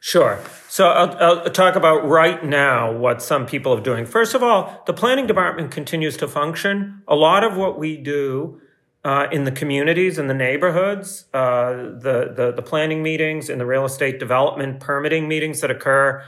Sure. 0.00 0.40
So 0.69 0.88
I'll, 0.88 1.17
I'll, 1.19 1.50
talk 1.50 1.75
about 1.75 2.07
right 2.07 2.45
now 2.45 2.93
what 2.93 3.21
some 3.21 3.47
people 3.47 3.75
are 3.75 3.81
doing. 3.81 4.07
First 4.07 4.35
of 4.35 4.43
all, 4.43 4.83
the 4.87 4.93
planning 4.93 5.26
department 5.26 5.73
continues 5.73 6.17
to 6.19 6.28
function. 6.28 7.02
A 7.09 7.17
lot 7.17 7.43
of 7.43 7.57
what 7.57 7.78
we 7.78 7.97
do 7.97 8.61
uh, 9.05 9.26
in 9.33 9.45
the 9.45 9.50
communities 9.50 10.19
and 10.19 10.31
the 10.31 10.35
neighborhoods, 10.35 11.25
uh, 11.35 11.73
the, 11.73 12.33
the 12.37 12.52
the 12.55 12.62
planning 12.62 13.02
meetings 13.02 13.49
and 13.49 13.61
the 13.61 13.67
real 13.67 13.85
estate 13.85 14.19
development 14.19 14.81
permitting 14.81 15.26
meetings 15.26 15.61
that 15.62 15.71
occur 15.71 16.23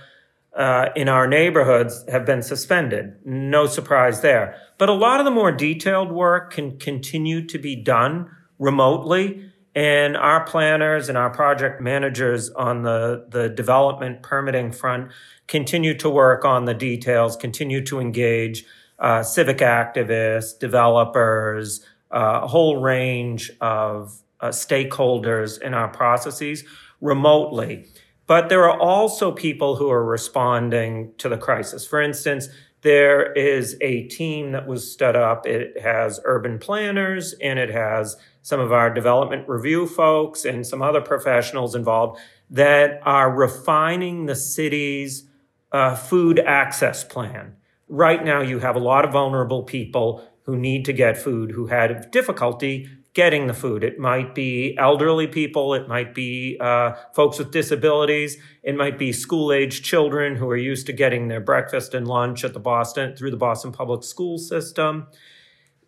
uh, 0.56 0.88
in 0.96 1.08
our 1.08 1.26
neighborhoods 1.26 2.04
have 2.08 2.24
been 2.24 2.42
suspended. 2.42 3.14
No 3.24 3.66
surprise 3.66 4.20
there. 4.20 4.56
But 4.78 4.88
a 4.88 4.94
lot 4.94 5.20
of 5.20 5.24
the 5.24 5.30
more 5.30 5.52
detailed 5.52 6.10
work 6.10 6.52
can 6.52 6.78
continue 6.78 7.46
to 7.46 7.58
be 7.58 7.76
done 7.76 8.30
remotely. 8.58 9.49
And 9.80 10.14
our 10.14 10.44
planners 10.44 11.08
and 11.08 11.16
our 11.16 11.30
project 11.30 11.80
managers 11.80 12.50
on 12.50 12.82
the, 12.82 13.24
the 13.30 13.48
development 13.48 14.22
permitting 14.22 14.72
front 14.72 15.10
continue 15.48 15.96
to 15.96 16.10
work 16.10 16.44
on 16.44 16.66
the 16.66 16.74
details, 16.74 17.34
continue 17.34 17.82
to 17.86 17.98
engage 17.98 18.66
uh, 18.98 19.22
civic 19.22 19.56
activists, 19.60 20.58
developers, 20.58 21.82
uh, 22.14 22.40
a 22.42 22.46
whole 22.46 22.82
range 22.82 23.52
of 23.62 24.20
uh, 24.42 24.48
stakeholders 24.48 25.58
in 25.62 25.72
our 25.72 25.88
processes 25.88 26.62
remotely. 27.00 27.86
But 28.26 28.50
there 28.50 28.68
are 28.68 28.78
also 28.78 29.32
people 29.32 29.76
who 29.76 29.90
are 29.90 30.04
responding 30.04 31.14
to 31.16 31.30
the 31.30 31.38
crisis. 31.38 31.86
For 31.86 32.02
instance, 32.02 32.50
there 32.82 33.32
is 33.32 33.76
a 33.80 34.04
team 34.04 34.52
that 34.52 34.66
was 34.66 34.94
set 34.96 35.14
up. 35.16 35.46
It 35.46 35.80
has 35.80 36.20
urban 36.24 36.58
planners 36.58 37.34
and 37.42 37.58
it 37.58 37.70
has 37.70 38.16
some 38.42 38.60
of 38.60 38.72
our 38.72 38.92
development 38.92 39.48
review 39.48 39.86
folks 39.86 40.44
and 40.44 40.66
some 40.66 40.80
other 40.80 41.00
professionals 41.00 41.74
involved 41.74 42.18
that 42.48 43.00
are 43.04 43.30
refining 43.30 44.26
the 44.26 44.34
city's 44.34 45.28
uh, 45.72 45.94
food 45.94 46.38
access 46.38 47.04
plan. 47.04 47.56
Right 47.88 48.24
now, 48.24 48.40
you 48.40 48.60
have 48.60 48.76
a 48.76 48.80
lot 48.80 49.04
of 49.04 49.12
vulnerable 49.12 49.62
people 49.62 50.26
who 50.44 50.56
need 50.56 50.84
to 50.86 50.92
get 50.92 51.18
food 51.18 51.52
who 51.52 51.66
had 51.66 52.10
difficulty 52.10 52.88
getting 53.12 53.46
the 53.48 53.54
food. 53.54 53.82
It 53.82 53.98
might 53.98 54.34
be 54.34 54.76
elderly 54.78 55.26
people. 55.26 55.74
It 55.74 55.88
might 55.88 56.14
be 56.14 56.56
uh, 56.60 56.92
folks 57.14 57.38
with 57.38 57.50
disabilities. 57.50 58.36
It 58.62 58.76
might 58.76 58.98
be 58.98 59.12
school 59.12 59.52
age 59.52 59.82
children 59.82 60.36
who 60.36 60.48
are 60.48 60.56
used 60.56 60.86
to 60.86 60.92
getting 60.92 61.28
their 61.28 61.40
breakfast 61.40 61.92
and 61.92 62.06
lunch 62.06 62.44
at 62.44 62.54
the 62.54 62.60
Boston 62.60 63.16
through 63.16 63.32
the 63.32 63.36
Boston 63.36 63.72
public 63.72 64.04
school 64.04 64.38
system. 64.38 65.08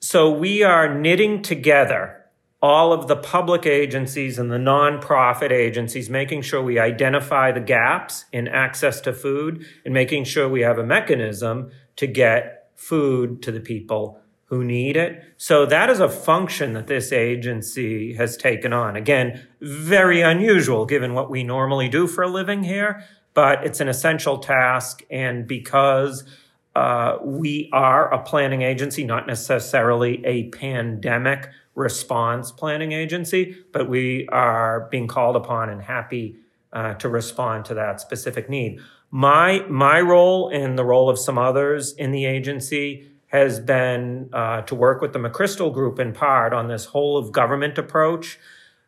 So 0.00 0.30
we 0.30 0.64
are 0.64 0.92
knitting 0.92 1.42
together 1.42 2.18
all 2.60 2.92
of 2.92 3.08
the 3.08 3.16
public 3.16 3.66
agencies 3.66 4.38
and 4.38 4.50
the 4.50 4.56
nonprofit 4.56 5.50
agencies, 5.50 6.08
making 6.08 6.42
sure 6.42 6.62
we 6.62 6.78
identify 6.78 7.50
the 7.50 7.60
gaps 7.60 8.24
in 8.32 8.46
access 8.46 9.00
to 9.00 9.12
food 9.12 9.64
and 9.84 9.92
making 9.92 10.24
sure 10.24 10.48
we 10.48 10.62
have 10.62 10.78
a 10.78 10.86
mechanism 10.86 11.70
to 11.96 12.06
get 12.06 12.70
food 12.76 13.42
to 13.42 13.52
the 13.52 13.60
people 13.60 14.21
who 14.52 14.62
need 14.62 14.98
it. 14.98 15.24
So 15.38 15.64
that 15.64 15.88
is 15.88 15.98
a 15.98 16.10
function 16.10 16.74
that 16.74 16.86
this 16.86 17.10
agency 17.10 18.12
has 18.16 18.36
taken 18.36 18.70
on. 18.74 18.96
Again, 18.96 19.48
very 19.62 20.20
unusual 20.20 20.84
given 20.84 21.14
what 21.14 21.30
we 21.30 21.42
normally 21.42 21.88
do 21.88 22.06
for 22.06 22.22
a 22.22 22.28
living 22.28 22.62
here, 22.62 23.02
but 23.32 23.64
it's 23.64 23.80
an 23.80 23.88
essential 23.88 24.36
task. 24.36 25.04
And 25.10 25.46
because 25.46 26.24
uh, 26.76 27.16
we 27.24 27.70
are 27.72 28.12
a 28.12 28.22
planning 28.22 28.60
agency, 28.60 29.04
not 29.04 29.26
necessarily 29.26 30.22
a 30.26 30.50
pandemic 30.50 31.48
response 31.74 32.52
planning 32.52 32.92
agency, 32.92 33.56
but 33.72 33.88
we 33.88 34.28
are 34.28 34.86
being 34.90 35.06
called 35.06 35.36
upon 35.36 35.70
and 35.70 35.80
happy 35.80 36.36
uh, 36.74 36.92
to 36.96 37.08
respond 37.08 37.64
to 37.64 37.74
that 37.74 38.02
specific 38.02 38.50
need. 38.50 38.80
My 39.10 39.64
my 39.70 40.02
role 40.02 40.50
and 40.50 40.78
the 40.78 40.84
role 40.84 41.08
of 41.08 41.18
some 41.18 41.38
others 41.38 41.94
in 41.94 42.10
the 42.12 42.26
agency 42.26 43.11
has 43.32 43.58
been 43.58 44.28
uh, 44.34 44.60
to 44.60 44.74
work 44.74 45.00
with 45.00 45.14
the 45.14 45.18
McChrystal 45.18 45.72
Group 45.72 45.98
in 45.98 46.12
part 46.12 46.52
on 46.52 46.68
this 46.68 46.84
whole 46.84 47.16
of 47.16 47.32
government 47.32 47.78
approach. 47.78 48.38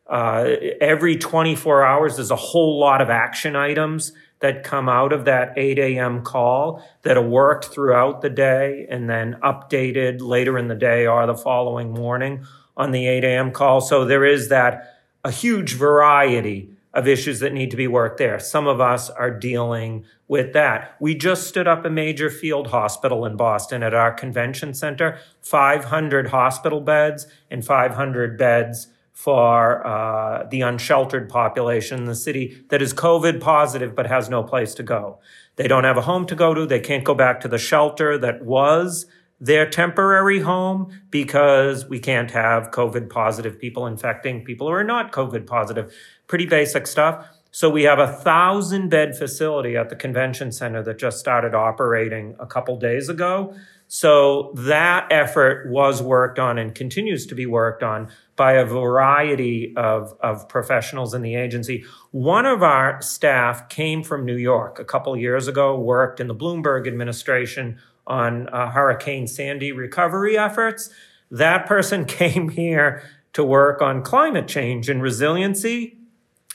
Uh, 0.06 0.50
every 0.82 1.16
24 1.16 1.82
hours, 1.82 2.16
there's 2.16 2.30
a 2.30 2.36
whole 2.36 2.78
lot 2.78 3.00
of 3.00 3.08
action 3.08 3.56
items 3.56 4.12
that 4.40 4.62
come 4.62 4.86
out 4.86 5.14
of 5.14 5.24
that 5.24 5.54
8 5.56 5.78
a.m. 5.78 6.22
call 6.22 6.84
that 7.02 7.16
are 7.16 7.26
worked 7.26 7.64
throughout 7.64 8.20
the 8.20 8.28
day 8.28 8.86
and 8.90 9.08
then 9.08 9.38
updated 9.42 10.20
later 10.20 10.58
in 10.58 10.68
the 10.68 10.74
day 10.74 11.06
or 11.06 11.26
the 11.26 11.34
following 11.34 11.94
morning 11.94 12.44
on 12.76 12.90
the 12.90 13.06
8 13.06 13.24
a.m. 13.24 13.50
call. 13.50 13.80
So 13.80 14.04
there 14.04 14.26
is 14.26 14.50
that 14.50 14.94
a 15.24 15.30
huge 15.30 15.72
variety 15.72 16.73
of 16.94 17.08
issues 17.08 17.40
that 17.40 17.52
need 17.52 17.70
to 17.70 17.76
be 17.76 17.88
worked 17.88 18.18
there. 18.18 18.38
Some 18.38 18.66
of 18.66 18.80
us 18.80 19.10
are 19.10 19.30
dealing 19.30 20.04
with 20.28 20.52
that. 20.52 20.96
We 21.00 21.14
just 21.14 21.46
stood 21.48 21.66
up 21.66 21.84
a 21.84 21.90
major 21.90 22.30
field 22.30 22.68
hospital 22.68 23.26
in 23.26 23.36
Boston 23.36 23.82
at 23.82 23.92
our 23.92 24.12
convention 24.12 24.74
center, 24.74 25.18
500 25.42 26.28
hospital 26.28 26.80
beds 26.80 27.26
and 27.50 27.64
500 27.64 28.38
beds 28.38 28.88
for 29.12 29.86
uh, 29.86 30.46
the 30.50 30.60
unsheltered 30.60 31.28
population 31.28 32.00
in 32.00 32.04
the 32.04 32.14
city 32.14 32.64
that 32.68 32.82
is 32.82 32.92
COVID 32.92 33.40
positive 33.40 33.94
but 33.94 34.06
has 34.06 34.28
no 34.28 34.42
place 34.42 34.74
to 34.74 34.82
go. 34.82 35.18
They 35.56 35.68
don't 35.68 35.84
have 35.84 35.96
a 35.96 36.02
home 36.02 36.26
to 36.26 36.34
go 36.34 36.54
to. 36.54 36.66
They 36.66 36.80
can't 36.80 37.04
go 37.04 37.14
back 37.14 37.40
to 37.40 37.48
the 37.48 37.58
shelter 37.58 38.18
that 38.18 38.44
was 38.44 39.06
their 39.40 39.68
temporary 39.68 40.40
home 40.40 40.90
because 41.10 41.86
we 41.86 41.98
can't 41.98 42.30
have 42.30 42.70
COVID 42.70 43.10
positive 43.10 43.58
people 43.58 43.86
infecting 43.86 44.44
people 44.44 44.68
who 44.68 44.72
are 44.72 44.84
not 44.84 45.12
COVID 45.12 45.46
positive. 45.46 45.94
Pretty 46.34 46.46
basic 46.46 46.88
stuff. 46.88 47.28
So 47.52 47.70
we 47.70 47.84
have 47.84 48.00
a 48.00 48.08
thousand 48.08 48.88
bed 48.88 49.16
facility 49.16 49.76
at 49.76 49.88
the 49.88 49.94
convention 49.94 50.50
center 50.50 50.82
that 50.82 50.98
just 50.98 51.20
started 51.20 51.54
operating 51.54 52.34
a 52.40 52.46
couple 52.46 52.76
days 52.76 53.08
ago. 53.08 53.54
So 53.86 54.52
that 54.56 55.06
effort 55.12 55.70
was 55.70 56.02
worked 56.02 56.40
on 56.40 56.58
and 56.58 56.74
continues 56.74 57.24
to 57.26 57.36
be 57.36 57.46
worked 57.46 57.84
on 57.84 58.08
by 58.34 58.54
a 58.54 58.64
variety 58.64 59.74
of, 59.76 60.12
of 60.18 60.48
professionals 60.48 61.14
in 61.14 61.22
the 61.22 61.36
agency. 61.36 61.84
One 62.10 62.46
of 62.46 62.64
our 62.64 63.00
staff 63.00 63.68
came 63.68 64.02
from 64.02 64.24
New 64.24 64.36
York 64.36 64.80
a 64.80 64.84
couple 64.84 65.16
years 65.16 65.46
ago, 65.46 65.78
worked 65.78 66.18
in 66.18 66.26
the 66.26 66.34
Bloomberg 66.34 66.88
administration 66.88 67.78
on 68.08 68.48
uh, 68.48 68.70
Hurricane 68.70 69.28
Sandy 69.28 69.70
recovery 69.70 70.36
efforts. 70.36 70.90
That 71.30 71.66
person 71.66 72.04
came 72.06 72.48
here 72.48 73.04
to 73.34 73.44
work 73.44 73.80
on 73.80 74.02
climate 74.02 74.48
change 74.48 74.88
and 74.88 75.00
resiliency. 75.00 76.00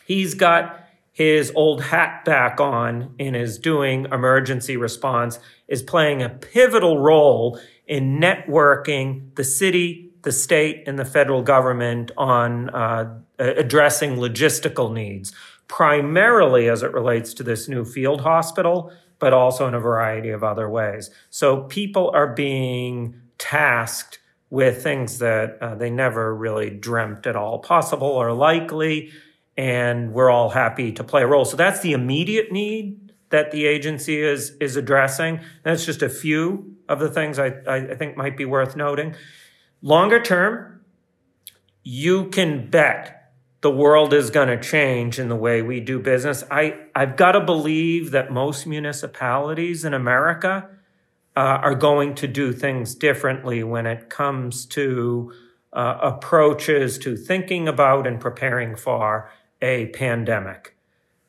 He's 0.10 0.34
got 0.34 0.88
his 1.12 1.52
old 1.56 1.84
hat 1.84 2.26
back 2.26 2.60
on 2.60 3.14
and 3.20 3.36
is 3.36 3.60
doing 3.60 4.08
emergency 4.12 4.76
response 4.76 5.38
is 5.68 5.84
playing 5.84 6.24
a 6.24 6.30
pivotal 6.30 6.98
role 6.98 7.60
in 7.86 8.20
networking 8.20 9.36
the 9.36 9.44
city, 9.44 10.10
the 10.24 10.32
state, 10.32 10.88
and 10.88 10.98
the 10.98 11.06
federal 11.06 11.44
government 11.44 12.10
on 12.18 12.72
uh, 12.72 13.20
addressing 13.38 14.16
logistical 14.16 14.92
needs, 14.92 15.32
primarily 15.68 16.68
as 16.68 16.82
it 16.82 16.92
relates 16.92 17.32
to 17.36 17.44
this 17.44 17.70
new 17.70 17.86
field 17.86 18.22
hospital, 18.22 18.92
but 19.20 19.32
also 19.32 19.68
in 19.68 19.76
a 19.76 19.80
variety 19.80 20.32
of 20.32 20.44
other 20.44 20.68
ways. 20.68 21.12
So 21.30 21.66
people 21.66 22.10
are 22.16 22.34
being 22.34 23.14
tasked 23.38 24.18
with 24.50 24.82
things 24.82 25.20
that 25.20 25.60
uh, 25.62 25.76
they 25.76 25.92
never 25.92 26.34
really 26.34 26.72
dreamt 26.72 27.28
at 27.28 27.36
all 27.36 27.60
possible 27.60 28.08
or 28.08 28.34
likely 28.34 29.12
and 29.60 30.14
we're 30.14 30.30
all 30.30 30.52
happy 30.52 30.90
to 30.94 31.04
play 31.04 31.22
a 31.22 31.28
role. 31.28 31.44
So 31.44 31.58
that's 31.58 31.82
the 31.82 31.92
immediate 31.92 32.50
need 32.50 33.12
that 33.30 33.52
the 33.52 33.66
agency 33.66 34.22
is 34.22 34.52
is 34.62 34.78
addressing. 34.78 35.42
That's 35.64 35.86
just 35.86 36.02
a 36.02 36.08
few 36.08 36.78
of 36.88 37.00
the 37.00 37.10
things 37.10 37.38
I, 37.38 37.48
I 37.68 37.96
think 37.96 38.16
might 38.16 38.38
be 38.38 38.46
worth 38.46 38.78
noting. 38.78 39.16
Longer 39.82 40.22
term, 40.22 40.80
you 41.84 42.30
can 42.30 42.70
bet 42.70 43.34
the 43.60 43.70
world 43.70 44.14
is 44.14 44.30
going 44.30 44.48
to 44.48 44.60
change 44.60 45.20
in 45.20 45.28
the 45.28 45.36
way 45.36 45.62
we 45.62 45.82
do 45.82 46.00
business. 46.00 46.46
I, 46.50 46.78
I've 46.96 47.18
got 47.18 47.34
to 47.34 47.42
believe 47.42 48.12
that 48.12 48.32
most 48.32 48.66
municipalities 48.66 49.84
in 49.84 49.94
America 49.94 50.70
uh, 51.36 51.40
are 51.40 51.76
going 51.76 52.16
to 52.16 52.28
do 52.28 52.54
things 52.54 52.96
differently 52.96 53.62
when 53.62 53.86
it 53.86 54.10
comes 54.10 54.66
to 54.68 55.34
uh, 55.74 55.98
approaches 56.02 56.98
to 57.00 57.18
thinking 57.18 57.68
about 57.68 58.08
and 58.08 58.22
preparing 58.22 58.78
for 58.78 59.30
a 59.62 59.88
pandemic. 59.88 60.76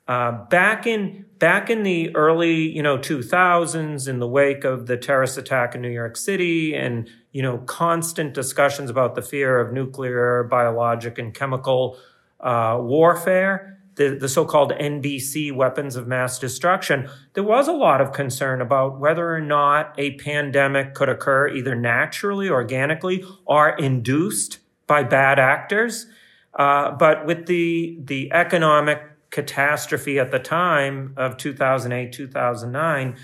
Uh, 0.09 0.33
back 0.47 0.87
in 0.87 1.25
back 1.39 1.71
in 1.71 1.85
the 1.85 2.15
early 2.17 2.69
you 2.69 2.83
know 2.83 2.99
2000s, 2.99 4.09
in 4.09 4.19
the 4.19 4.27
wake 4.27 4.65
of 4.65 4.87
the 4.87 4.97
terrorist 4.97 5.39
attack 5.39 5.75
in 5.75 5.81
New 5.81 5.91
York 5.91 6.17
City, 6.17 6.75
and 6.75 7.09
you 7.33 7.43
know 7.43 7.59
constant 7.59 8.35
discussions 8.35 8.91
about 8.91 9.15
the 9.15 9.23
fear 9.23 9.61
of 9.61 9.73
nuclear, 9.73 10.45
biologic, 10.45 11.19
and 11.19 11.33
chemical 11.33 11.97
uh, 12.41 12.79
warfare, 12.81 13.79
the, 13.97 14.17
the 14.17 14.29
so-called 14.29 14.73
NBC 14.73 15.53
weapons 15.55 15.95
of 15.95 16.07
mass 16.07 16.39
destruction, 16.39 17.09
there 17.35 17.45
was 17.45 17.69
a 17.69 17.73
lot 17.73 18.01
of 18.01 18.13
concern 18.13 18.61
about 18.61 18.99
whether 18.99 19.35
or 19.35 19.41
not 19.41 19.95
a 19.99 20.17
pandemic 20.17 20.95
could 20.95 21.09
occur 21.09 21.49
either 21.49 21.75
naturally, 21.75 22.49
organically, 22.49 23.23
or 23.45 23.71
induced 23.77 24.59
by 24.87 25.03
bad 25.03 25.39
actors. 25.39 26.07
Uh, 26.55 26.91
but 26.93 27.27
with 27.27 27.47
the 27.47 27.99
the 28.05 28.31
economic 28.33 29.01
catastrophe 29.31 30.19
at 30.19 30.31
the 30.33 30.39
time 30.39 31.15
of 31.17 31.37
2008 31.37 32.13
2009 32.13 33.17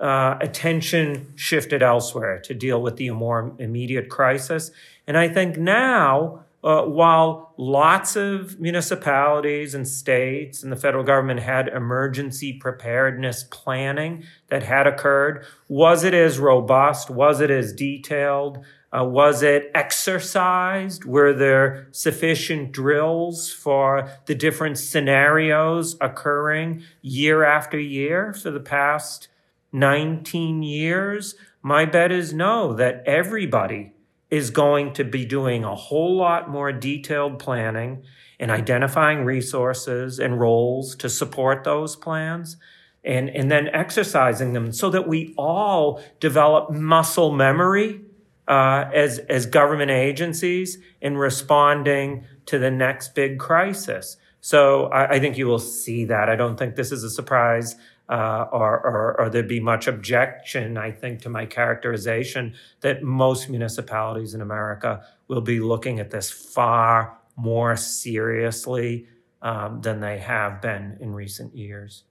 uh, 0.00 0.36
attention 0.40 1.32
shifted 1.36 1.82
elsewhere 1.82 2.40
to 2.40 2.52
deal 2.52 2.82
with 2.82 2.96
the 2.96 3.08
more 3.10 3.54
immediate 3.60 4.08
crisis. 4.08 4.72
And 5.06 5.16
i 5.16 5.28
think 5.28 5.56
now 5.56 6.44
uh, 6.64 6.82
while 6.82 7.54
lots 7.56 8.14
of 8.14 8.60
municipalities 8.60 9.74
and 9.74 9.86
states 9.86 10.62
and 10.62 10.70
the 10.70 10.76
federal 10.76 11.02
government 11.02 11.40
had 11.40 11.68
emergency 11.68 12.52
preparedness 12.52 13.44
planning 13.50 14.24
that 14.48 14.62
had 14.62 14.86
occurred 14.86 15.44
was 15.68 16.04
it 16.04 16.14
as 16.14 16.38
robust? 16.38 17.10
Was 17.10 17.40
it 17.40 17.50
as 17.50 17.72
detailed 17.72 18.64
uh, 18.92 19.04
was 19.04 19.42
it 19.42 19.70
exercised? 19.74 21.04
Were 21.04 21.32
there 21.32 21.88
sufficient 21.92 22.72
drills 22.72 23.50
for 23.50 24.10
the 24.26 24.34
different 24.34 24.76
scenarios 24.78 25.96
occurring 26.00 26.82
year 27.00 27.42
after 27.42 27.78
year 27.78 28.34
for 28.34 28.50
the 28.50 28.60
past 28.60 29.28
19 29.72 30.62
years? 30.62 31.34
My 31.62 31.86
bet 31.86 32.12
is 32.12 32.34
no, 32.34 32.74
that 32.74 33.02
everybody 33.06 33.94
is 34.30 34.50
going 34.50 34.92
to 34.94 35.04
be 35.04 35.24
doing 35.24 35.64
a 35.64 35.74
whole 35.74 36.16
lot 36.16 36.50
more 36.50 36.72
detailed 36.72 37.38
planning 37.38 38.02
and 38.38 38.50
identifying 38.50 39.24
resources 39.24 40.18
and 40.18 40.40
roles 40.40 40.96
to 40.96 41.08
support 41.08 41.64
those 41.64 41.96
plans 41.96 42.56
and, 43.04 43.30
and 43.30 43.50
then 43.50 43.68
exercising 43.68 44.52
them 44.52 44.72
so 44.72 44.90
that 44.90 45.08
we 45.08 45.34
all 45.38 46.02
develop 46.20 46.70
muscle 46.70 47.32
memory 47.32 48.00
uh, 48.48 48.84
as 48.92 49.18
as 49.28 49.46
government 49.46 49.90
agencies 49.90 50.78
in 51.00 51.16
responding 51.16 52.24
to 52.46 52.58
the 52.58 52.70
next 52.70 53.14
big 53.14 53.38
crisis. 53.38 54.16
So 54.40 54.86
I, 54.86 55.14
I 55.14 55.20
think 55.20 55.38
you 55.38 55.46
will 55.46 55.60
see 55.60 56.04
that. 56.06 56.28
I 56.28 56.36
don't 56.36 56.56
think 56.56 56.74
this 56.74 56.92
is 56.92 57.04
a 57.04 57.10
surprise. 57.10 57.76
Uh, 58.08 58.46
or, 58.52 58.80
or, 58.84 59.20
or, 59.20 59.30
there'd 59.30 59.48
be 59.48 59.60
much 59.60 59.86
objection, 59.86 60.76
I 60.76 60.90
think, 60.90 61.22
to 61.22 61.30
my 61.30 61.46
characterization 61.46 62.54
that 62.80 63.02
most 63.02 63.48
municipalities 63.48 64.34
in 64.34 64.42
America 64.42 65.06
will 65.28 65.40
be 65.40 65.60
looking 65.60 65.98
at 65.98 66.10
this 66.10 66.30
far 66.30 67.16
more 67.36 67.74
seriously 67.76 69.06
um, 69.40 69.80
than 69.80 70.00
they 70.00 70.18
have 70.18 70.60
been 70.60 70.98
in 71.00 71.14
recent 71.14 71.56
years 71.56 72.04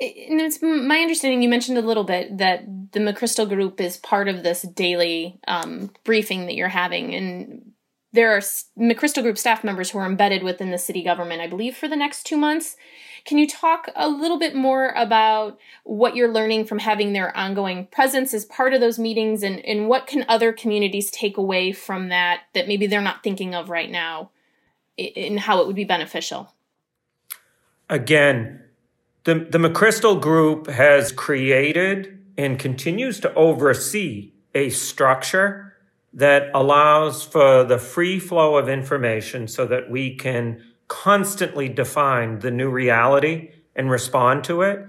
and 0.00 0.40
it's 0.40 0.60
my 0.62 0.98
understanding 0.98 1.42
you 1.42 1.48
mentioned 1.48 1.78
a 1.78 1.82
little 1.82 2.04
bit 2.04 2.38
that 2.38 2.64
the 2.92 3.00
mcchrystal 3.00 3.48
group 3.48 3.80
is 3.80 3.96
part 3.96 4.28
of 4.28 4.42
this 4.42 4.62
daily 4.62 5.38
um, 5.48 5.90
briefing 6.04 6.46
that 6.46 6.54
you're 6.54 6.68
having 6.68 7.14
and 7.14 7.72
there 8.12 8.34
are 8.34 8.40
mcchrystal 8.40 9.22
group 9.22 9.38
staff 9.38 9.64
members 9.64 9.90
who 9.90 9.98
are 9.98 10.06
embedded 10.06 10.42
within 10.42 10.70
the 10.70 10.78
city 10.78 11.02
government 11.02 11.40
i 11.40 11.46
believe 11.46 11.76
for 11.76 11.88
the 11.88 11.96
next 11.96 12.24
two 12.24 12.36
months. 12.36 12.76
Can 13.26 13.38
you 13.38 13.48
talk 13.48 13.90
a 13.96 14.08
little 14.08 14.38
bit 14.38 14.54
more 14.54 14.90
about 14.90 15.58
what 15.82 16.14
you're 16.14 16.32
learning 16.32 16.64
from 16.64 16.78
having 16.78 17.12
their 17.12 17.36
ongoing 17.36 17.86
presence 17.88 18.32
as 18.32 18.44
part 18.44 18.72
of 18.72 18.80
those 18.80 19.00
meetings 19.00 19.42
and, 19.42 19.58
and 19.64 19.88
what 19.88 20.06
can 20.06 20.24
other 20.28 20.52
communities 20.52 21.10
take 21.10 21.36
away 21.36 21.72
from 21.72 22.08
that 22.10 22.42
that 22.54 22.68
maybe 22.68 22.86
they're 22.86 23.00
not 23.00 23.24
thinking 23.24 23.52
of 23.52 23.68
right 23.68 23.90
now 23.90 24.30
and 24.96 25.40
how 25.40 25.60
it 25.60 25.66
would 25.66 25.74
be 25.74 25.82
beneficial? 25.82 26.54
Again 27.90 28.65
the, 29.26 29.34
the 29.34 29.58
McChrystal 29.58 30.20
Group 30.20 30.68
has 30.68 31.10
created 31.10 32.24
and 32.38 32.60
continues 32.60 33.18
to 33.20 33.34
oversee 33.34 34.32
a 34.54 34.70
structure 34.70 35.74
that 36.12 36.48
allows 36.54 37.24
for 37.24 37.64
the 37.64 37.76
free 37.76 38.20
flow 38.20 38.56
of 38.56 38.68
information 38.68 39.48
so 39.48 39.66
that 39.66 39.90
we 39.90 40.14
can 40.14 40.62
constantly 40.86 41.68
define 41.68 42.38
the 42.38 42.52
new 42.52 42.70
reality 42.70 43.50
and 43.74 43.90
respond 43.90 44.44
to 44.44 44.62
it. 44.62 44.86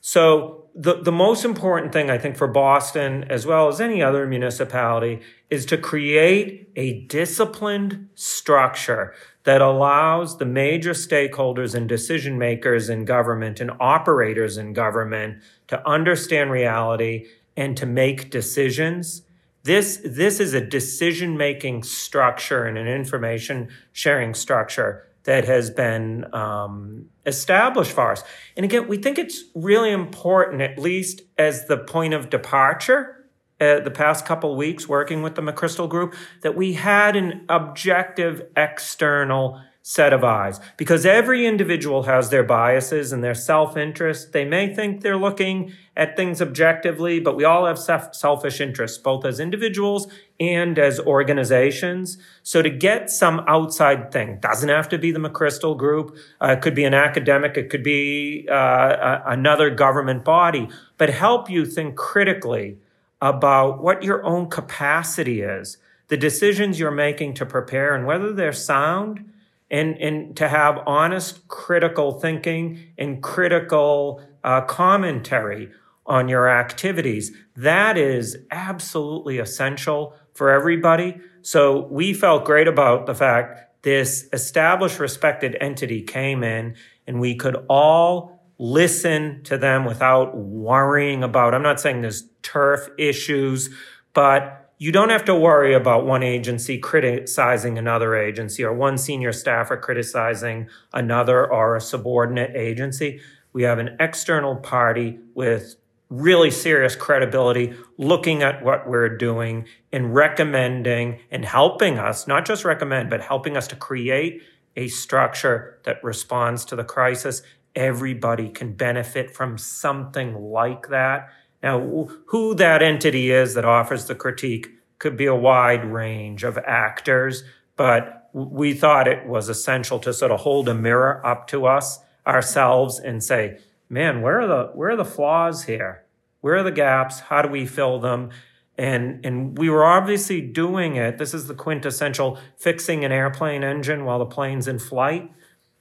So 0.00 0.60
the, 0.74 1.02
the 1.02 1.12
most 1.12 1.44
important 1.44 1.92
thing 1.92 2.10
I 2.10 2.18
think 2.18 2.36
for 2.36 2.46
Boston, 2.46 3.24
as 3.28 3.44
well 3.44 3.68
as 3.68 3.80
any 3.80 4.02
other 4.02 4.26
municipality, 4.26 5.20
is 5.50 5.66
to 5.66 5.76
create 5.76 6.70
a 6.76 7.02
disciplined 7.02 8.08
structure 8.14 9.14
that 9.44 9.60
allows 9.60 10.38
the 10.38 10.44
major 10.44 10.92
stakeholders 10.92 11.74
and 11.74 11.88
decision 11.88 12.38
makers 12.38 12.88
in 12.88 13.04
government 13.04 13.60
and 13.60 13.70
operators 13.80 14.56
in 14.56 14.72
government 14.72 15.42
to 15.68 15.88
understand 15.88 16.50
reality 16.50 17.26
and 17.56 17.76
to 17.76 17.86
make 17.86 18.30
decisions. 18.30 19.22
This, 19.64 20.00
this 20.04 20.40
is 20.40 20.54
a 20.54 20.60
decision 20.60 21.36
making 21.36 21.82
structure 21.82 22.64
and 22.64 22.78
an 22.78 22.86
information 22.86 23.68
sharing 23.92 24.34
structure 24.34 25.06
that 25.24 25.44
has 25.44 25.70
been 25.70 26.32
um, 26.34 27.06
established 27.26 27.92
for 27.92 28.12
us. 28.12 28.22
And 28.56 28.64
again, 28.64 28.88
we 28.88 28.96
think 28.96 29.18
it's 29.18 29.44
really 29.54 29.90
important, 29.90 30.62
at 30.62 30.78
least 30.78 31.22
as 31.38 31.66
the 31.66 31.76
point 31.76 32.14
of 32.14 32.30
departure 32.30 33.16
uh, 33.60 33.80
the 33.80 33.90
past 33.90 34.24
couple 34.24 34.56
weeks 34.56 34.88
working 34.88 35.22
with 35.22 35.34
the 35.34 35.42
McChrystal 35.42 35.88
Group 35.88 36.14
that 36.40 36.56
we 36.56 36.72
had 36.72 37.14
an 37.14 37.44
objective 37.48 38.42
external 38.56 39.60
set 39.90 40.12
of 40.12 40.22
eyes 40.22 40.60
because 40.76 41.04
every 41.04 41.44
individual 41.44 42.04
has 42.04 42.30
their 42.30 42.44
biases 42.44 43.12
and 43.12 43.24
their 43.24 43.34
self-interest. 43.34 44.32
They 44.32 44.44
may 44.44 44.72
think 44.72 45.00
they're 45.00 45.16
looking 45.16 45.72
at 45.96 46.14
things 46.14 46.40
objectively, 46.40 47.18
but 47.18 47.34
we 47.34 47.42
all 47.42 47.66
have 47.66 47.76
selfish 47.76 48.60
interests, 48.60 48.98
both 48.98 49.24
as 49.24 49.40
individuals 49.40 50.06
and 50.38 50.78
as 50.78 51.00
organizations. 51.00 52.18
So 52.44 52.62
to 52.62 52.70
get 52.70 53.10
some 53.10 53.40
outside 53.48 54.12
thing 54.12 54.38
doesn't 54.40 54.68
have 54.68 54.88
to 54.90 54.98
be 54.98 55.10
the 55.10 55.18
McChrystal 55.18 55.76
group. 55.76 56.16
Uh, 56.40 56.52
it 56.52 56.60
could 56.60 56.76
be 56.76 56.84
an 56.84 56.94
academic. 56.94 57.56
It 57.56 57.68
could 57.68 57.82
be 57.82 58.46
uh, 58.48 59.18
another 59.26 59.70
government 59.70 60.24
body, 60.24 60.68
but 60.98 61.10
help 61.10 61.50
you 61.50 61.66
think 61.66 61.96
critically 61.96 62.78
about 63.20 63.82
what 63.82 64.04
your 64.04 64.24
own 64.24 64.48
capacity 64.48 65.40
is, 65.40 65.78
the 66.06 66.16
decisions 66.16 66.78
you're 66.78 66.92
making 66.92 67.34
to 67.34 67.44
prepare 67.44 67.92
and 67.96 68.06
whether 68.06 68.32
they're 68.32 68.52
sound 68.52 69.32
and, 69.70 69.96
and 69.98 70.36
to 70.36 70.48
have 70.48 70.80
honest, 70.86 71.46
critical 71.48 72.18
thinking 72.18 72.92
and 72.98 73.22
critical 73.22 74.22
uh, 74.42 74.62
commentary 74.62 75.70
on 76.06 76.28
your 76.28 76.48
activities. 76.48 77.32
That 77.56 77.96
is 77.96 78.36
absolutely 78.50 79.38
essential 79.38 80.14
for 80.34 80.50
everybody. 80.50 81.20
So 81.42 81.86
we 81.90 82.12
felt 82.14 82.44
great 82.44 82.68
about 82.68 83.06
the 83.06 83.14
fact 83.14 83.82
this 83.82 84.28
established, 84.32 84.98
respected 84.98 85.56
entity 85.60 86.02
came 86.02 86.42
in 86.42 86.74
and 87.06 87.20
we 87.20 87.34
could 87.34 87.64
all 87.68 88.40
listen 88.58 89.42
to 89.44 89.56
them 89.56 89.86
without 89.86 90.36
worrying 90.36 91.22
about, 91.22 91.54
I'm 91.54 91.62
not 91.62 91.80
saying 91.80 92.02
there's 92.02 92.24
turf 92.42 92.88
issues, 92.98 93.70
but 94.12 94.59
you 94.80 94.90
don't 94.90 95.10
have 95.10 95.26
to 95.26 95.34
worry 95.34 95.74
about 95.74 96.06
one 96.06 96.22
agency 96.22 96.78
criticizing 96.78 97.76
another 97.76 98.16
agency 98.16 98.64
or 98.64 98.72
one 98.72 98.96
senior 98.96 99.30
staffer 99.30 99.76
criticizing 99.76 100.70
another 100.94 101.52
or 101.52 101.76
a 101.76 101.80
subordinate 101.82 102.56
agency. 102.56 103.20
We 103.52 103.64
have 103.64 103.78
an 103.78 103.98
external 104.00 104.56
party 104.56 105.18
with 105.34 105.76
really 106.08 106.50
serious 106.50 106.96
credibility 106.96 107.74
looking 107.98 108.42
at 108.42 108.64
what 108.64 108.88
we're 108.88 109.18
doing 109.18 109.66
and 109.92 110.14
recommending 110.14 111.20
and 111.30 111.44
helping 111.44 111.98
us, 111.98 112.26
not 112.26 112.46
just 112.46 112.64
recommend, 112.64 113.10
but 113.10 113.20
helping 113.20 113.58
us 113.58 113.68
to 113.68 113.76
create 113.76 114.42
a 114.76 114.88
structure 114.88 115.78
that 115.84 116.02
responds 116.02 116.64
to 116.64 116.74
the 116.74 116.84
crisis. 116.84 117.42
Everybody 117.76 118.48
can 118.48 118.72
benefit 118.72 119.30
from 119.30 119.58
something 119.58 120.34
like 120.34 120.88
that. 120.88 121.28
Now, 121.62 122.08
who 122.26 122.54
that 122.54 122.82
entity 122.82 123.30
is 123.30 123.54
that 123.54 123.64
offers 123.64 124.06
the 124.06 124.14
critique 124.14 124.68
could 124.98 125.16
be 125.16 125.26
a 125.26 125.34
wide 125.34 125.84
range 125.84 126.44
of 126.44 126.58
actors, 126.58 127.44
but 127.76 128.28
we 128.32 128.72
thought 128.72 129.08
it 129.08 129.26
was 129.26 129.48
essential 129.48 129.98
to 130.00 130.12
sort 130.12 130.30
of 130.30 130.40
hold 130.40 130.68
a 130.68 130.74
mirror 130.74 131.24
up 131.26 131.46
to 131.48 131.66
us 131.66 132.00
ourselves 132.26 132.98
and 132.98 133.22
say, 133.22 133.58
man, 133.88 134.22
where 134.22 134.40
are 134.40 134.46
the 134.46 134.70
where 134.74 134.90
are 134.90 134.96
the 134.96 135.04
flaws 135.04 135.64
here? 135.64 136.04
Where 136.40 136.56
are 136.56 136.62
the 136.62 136.70
gaps? 136.70 137.20
How 137.20 137.42
do 137.42 137.48
we 137.48 137.66
fill 137.66 137.98
them? 137.98 138.30
And 138.78 139.24
and 139.26 139.58
we 139.58 139.68
were 139.68 139.84
obviously 139.84 140.40
doing 140.40 140.96
it. 140.96 141.18
This 141.18 141.34
is 141.34 141.46
the 141.46 141.54
quintessential 141.54 142.38
fixing 142.56 143.04
an 143.04 143.12
airplane 143.12 143.64
engine 143.64 144.04
while 144.04 144.18
the 144.18 144.26
plane's 144.26 144.68
in 144.68 144.78
flight. 144.78 145.30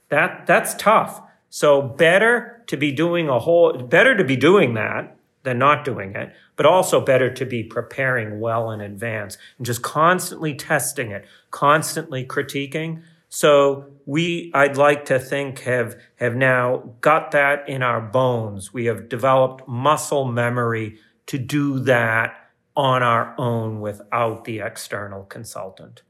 That 0.09 0.45
that's 0.47 0.73
tough. 0.75 1.21
So 1.49 1.81
better 1.81 2.63
to 2.67 2.77
be 2.77 2.91
doing 2.91 3.29
a 3.29 3.39
whole 3.39 3.77
better 3.77 4.17
to 4.17 4.23
be 4.23 4.35
doing 4.35 4.73
that 4.73 5.15
than 5.49 5.57
not 5.57 5.83
doing 5.83 6.15
it, 6.15 6.31
but 6.55 6.67
also 6.67 7.01
better 7.01 7.33
to 7.33 7.43
be 7.43 7.63
preparing 7.63 8.39
well 8.39 8.69
in 8.69 8.81
advance 8.81 9.35
and 9.57 9.65
just 9.65 9.81
constantly 9.81 10.53
testing 10.53 11.09
it, 11.09 11.25
constantly 11.49 12.23
critiquing. 12.23 13.01
So 13.29 13.87
we, 14.05 14.51
I'd 14.53 14.77
like 14.77 15.05
to 15.05 15.17
think, 15.17 15.61
have, 15.61 15.99
have 16.17 16.35
now 16.35 16.93
got 17.01 17.31
that 17.31 17.67
in 17.67 17.81
our 17.81 17.99
bones. 17.99 18.71
We 18.71 18.85
have 18.85 19.09
developed 19.09 19.67
muscle 19.67 20.25
memory 20.25 20.99
to 21.25 21.39
do 21.39 21.79
that 21.79 22.35
on 22.75 23.01
our 23.01 23.33
own 23.39 23.81
without 23.81 24.45
the 24.45 24.59
external 24.59 25.23
consultant. 25.23 26.03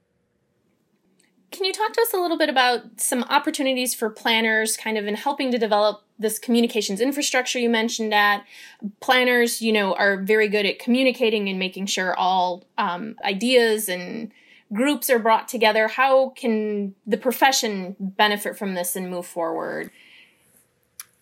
Can 1.51 1.65
you 1.65 1.73
talk 1.73 1.93
to 1.93 2.01
us 2.01 2.13
a 2.13 2.17
little 2.17 2.37
bit 2.37 2.49
about 2.49 2.99
some 2.99 3.23
opportunities 3.23 3.95
for 3.95 4.09
planners 4.09 4.77
kind 4.77 4.97
of 4.97 5.07
in 5.07 5.15
helping 5.15 5.51
to 5.51 5.57
develop 5.57 6.03
this 6.19 6.37
communications 6.37 7.01
infrastructure 7.01 7.57
you 7.57 7.69
mentioned 7.69 8.13
at? 8.13 8.45
Planners 8.99 9.61
you 9.61 9.73
know 9.73 9.93
are 9.95 10.17
very 10.17 10.47
good 10.47 10.65
at 10.65 10.79
communicating 10.79 11.49
and 11.49 11.57
making 11.57 11.87
sure 11.87 12.15
all 12.15 12.65
um, 12.77 13.15
ideas 13.23 13.89
and 13.89 14.31
groups 14.71 15.09
are 15.09 15.19
brought 15.19 15.47
together. 15.47 15.87
How 15.87 16.29
can 16.29 16.93
the 17.07 17.17
profession 17.17 17.95
benefit 17.99 18.57
from 18.57 18.75
this 18.75 18.95
and 18.95 19.09
move 19.09 19.25
forward? 19.25 19.89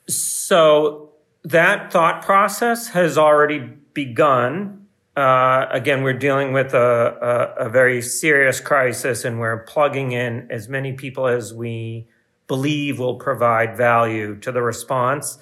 So 0.08 1.12
that 1.44 1.92
thought 1.92 2.22
process 2.24 2.90
has 2.90 3.18
already 3.18 3.60
begun 3.60 4.87
uh, 5.18 5.68
again, 5.72 6.04
we're 6.04 6.14
dealing 6.14 6.54
with 6.54 6.76
a, 6.76 7.56
a, 7.58 7.66
a, 7.66 7.70
very 7.70 8.04
serious 8.04 8.60
crisis 8.60 9.26
and 9.26 9.40
we're 9.40 9.58
plugging 9.64 10.12
in 10.12 10.48
as 10.52 10.70
many 10.70 10.94
people 10.94 11.26
as 11.26 11.52
we 11.52 12.08
believe 12.46 13.00
will 13.00 13.16
provide 13.16 13.76
value 13.76 14.36
to 14.36 14.52
the 14.52 14.62
response. 14.62 15.40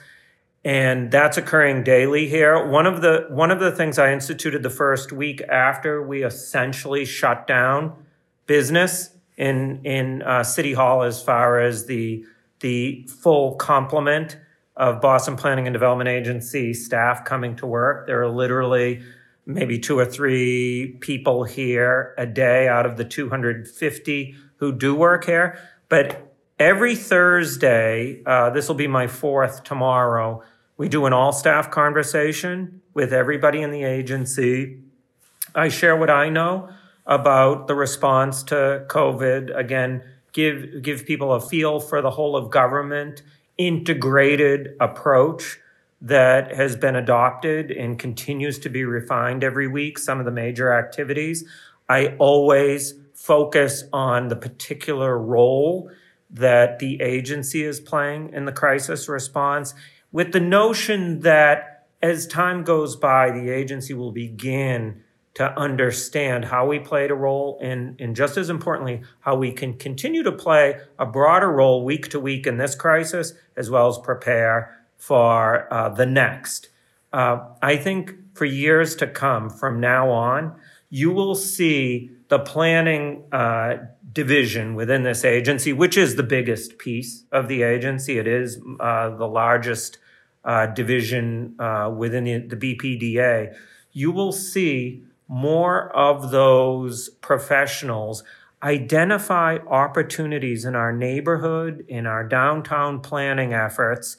And 0.64 1.12
that's 1.12 1.36
occurring 1.36 1.84
daily 1.84 2.30
here. 2.30 2.66
One 2.66 2.86
of 2.86 3.02
the, 3.02 3.26
one 3.30 3.52
of 3.52 3.60
the 3.60 3.70
things 3.70 4.00
I 4.00 4.14
instituted 4.14 4.64
the 4.64 4.70
first 4.70 5.12
week 5.12 5.42
after 5.42 6.02
we 6.02 6.24
essentially 6.24 7.04
shut 7.04 7.46
down 7.46 8.02
business 8.48 9.10
in, 9.36 9.86
in 9.86 10.22
uh, 10.22 10.46
City 10.46 10.72
Hall 10.72 11.04
as 11.04 11.22
far 11.22 11.60
as 11.60 11.86
the, 11.86 12.24
the 12.62 13.06
full 13.08 13.56
complement 13.56 14.38
of 14.78 15.02
Boston 15.02 15.36
Planning 15.36 15.68
and 15.68 15.74
Development 15.74 16.08
Agency 16.08 16.74
staff 16.74 17.26
coming 17.26 17.58
to 17.58 17.68
work. 17.68 18.08
There 18.08 18.22
are 18.22 18.30
literally 18.30 19.04
maybe 19.46 19.78
two 19.78 20.00
or 20.00 20.06
three 20.06 20.98
people 21.02 21.44
here 21.44 22.16
a 22.18 22.26
day 22.26 22.68
out 22.68 22.86
of 22.86 22.98
the 22.98 23.06
250 23.06 24.36
who 24.58 24.72
do 24.72 24.96
work 24.96 25.26
here. 25.26 25.60
But 25.90 26.36
every 26.60 26.96
Thursday, 26.96 28.24
uh, 28.26 28.50
this 28.50 28.68
will 28.68 28.76
be 28.76 28.88
my 28.88 29.08
fourth 29.08 29.64
tomorrow, 29.64 30.44
we 30.78 30.90
do 30.90 31.06
an 31.06 31.14
all 31.14 31.32
staff 31.32 31.72
conversation 31.72 32.82
with 32.94 33.14
everybody 33.14 33.62
in 33.62 33.72
the 33.72 33.84
agency. 33.84 34.82
I 35.54 35.70
share 35.70 35.96
what 35.96 36.10
I 36.10 36.30
know 36.30 36.70
about 37.06 37.68
the 37.68 37.76
response 37.76 38.44
to 38.44 38.86
COVID. 38.88 39.56
Again, 39.56 40.04
give, 40.34 40.82
give 40.82 41.06
people 41.06 41.32
a 41.34 41.40
feel 41.40 41.80
for 41.80 42.02
the 42.02 42.12
whole 42.12 42.36
of 42.36 42.50
government, 42.50 43.22
integrated 43.58 44.76
approach 44.82 45.60
that 46.06 46.54
has 46.54 46.76
been 46.76 46.96
adopted 46.96 47.72
and 47.72 47.98
continues 47.98 48.60
to 48.60 48.70
be 48.70 48.86
refined 48.86 49.44
every 49.44 49.68
week, 49.68 49.98
some 49.98 50.20
of 50.20 50.26
the 50.26 50.32
major 50.32 50.72
activities. 50.72 51.44
I 51.90 52.16
always 52.20 52.94
focus 53.16 53.86
on 53.92 54.28
the 54.28 54.36
particular 54.36 55.18
role 55.18 55.90
that 56.30 56.78
the 56.78 57.02
agency 57.02 57.64
is 57.64 57.80
playing 57.80 58.34
in 58.34 58.46
the 58.46 58.52
crisis 58.52 59.10
response 59.10 59.74
with 60.12 60.32
the 60.32 60.40
notion 60.40 61.22
that 61.22 61.88
as 62.04 62.28
time 62.28 62.64
goes 62.64 62.96
by, 62.96 63.32
the 63.32 63.50
agency 63.50 63.96
will 63.96 64.12
begin 64.12 65.02
to 65.34 65.60
understand 65.60 66.46
how 66.46 66.68
we 66.68 66.78
played 66.78 67.10
a 67.10 67.16
role 67.16 67.60
and, 67.64 68.00
and 68.00 68.16
just 68.16 68.38
as 68.38 68.50
importantly, 68.50 69.02
how 69.22 69.36
we 69.36 69.52
can 69.52 69.74
continue 69.74 70.22
to 70.22 70.32
play 70.32 70.80
a 71.00 71.06
broader 71.06 71.52
role 71.52 71.84
week 71.84 72.10
to 72.10 72.20
week 72.20 72.46
in 72.46 72.58
this 72.58 72.76
crisis, 72.76 73.34
as 73.58 73.72
well 73.72 73.88
as 73.88 73.98
prepare 73.98 74.75
for 74.98 75.72
uh, 75.74 75.90
the 75.90 76.06
next. 76.06 76.70
Uh, 77.14 77.40
I 77.62 77.78
think 77.78 78.14
for 78.34 78.46
years 78.46 78.96
to 78.98 79.08
come 79.08 79.50
from 79.50 79.80
now 79.80 80.10
on, 80.10 80.56
you 80.90 81.12
will 81.12 81.36
see 81.36 82.12
the 82.28 82.40
planning 82.40 83.24
uh, 83.32 83.78
division 84.12 84.76
within 84.76 85.04
this 85.04 85.24
agency, 85.24 85.74
which 85.74 85.98
is 85.98 86.16
the 86.16 86.24
biggest 86.24 86.78
piece 86.78 87.24
of 87.32 87.48
the 87.48 87.64
agency. 87.64 88.18
It 88.18 88.28
is 88.28 88.60
uh, 88.80 89.10
the 89.10 89.28
largest 89.28 89.98
uh, 90.44 90.68
division 90.68 91.56
uh, 91.60 91.94
within 91.96 92.24
the, 92.24 92.38
the 92.40 92.56
BPDA. 92.56 93.56
You 93.92 94.12
will 94.12 94.32
see 94.32 95.04
more 95.28 95.96
of 95.96 96.32
those 96.32 97.10
professionals 97.10 98.24
identify 98.64 99.58
opportunities 99.68 100.66
in 100.66 100.76
our 100.76 100.94
neighborhood, 100.94 101.86
in 101.88 102.06
our 102.06 102.24
downtown 102.24 103.00
planning 103.00 103.54
efforts 103.54 104.18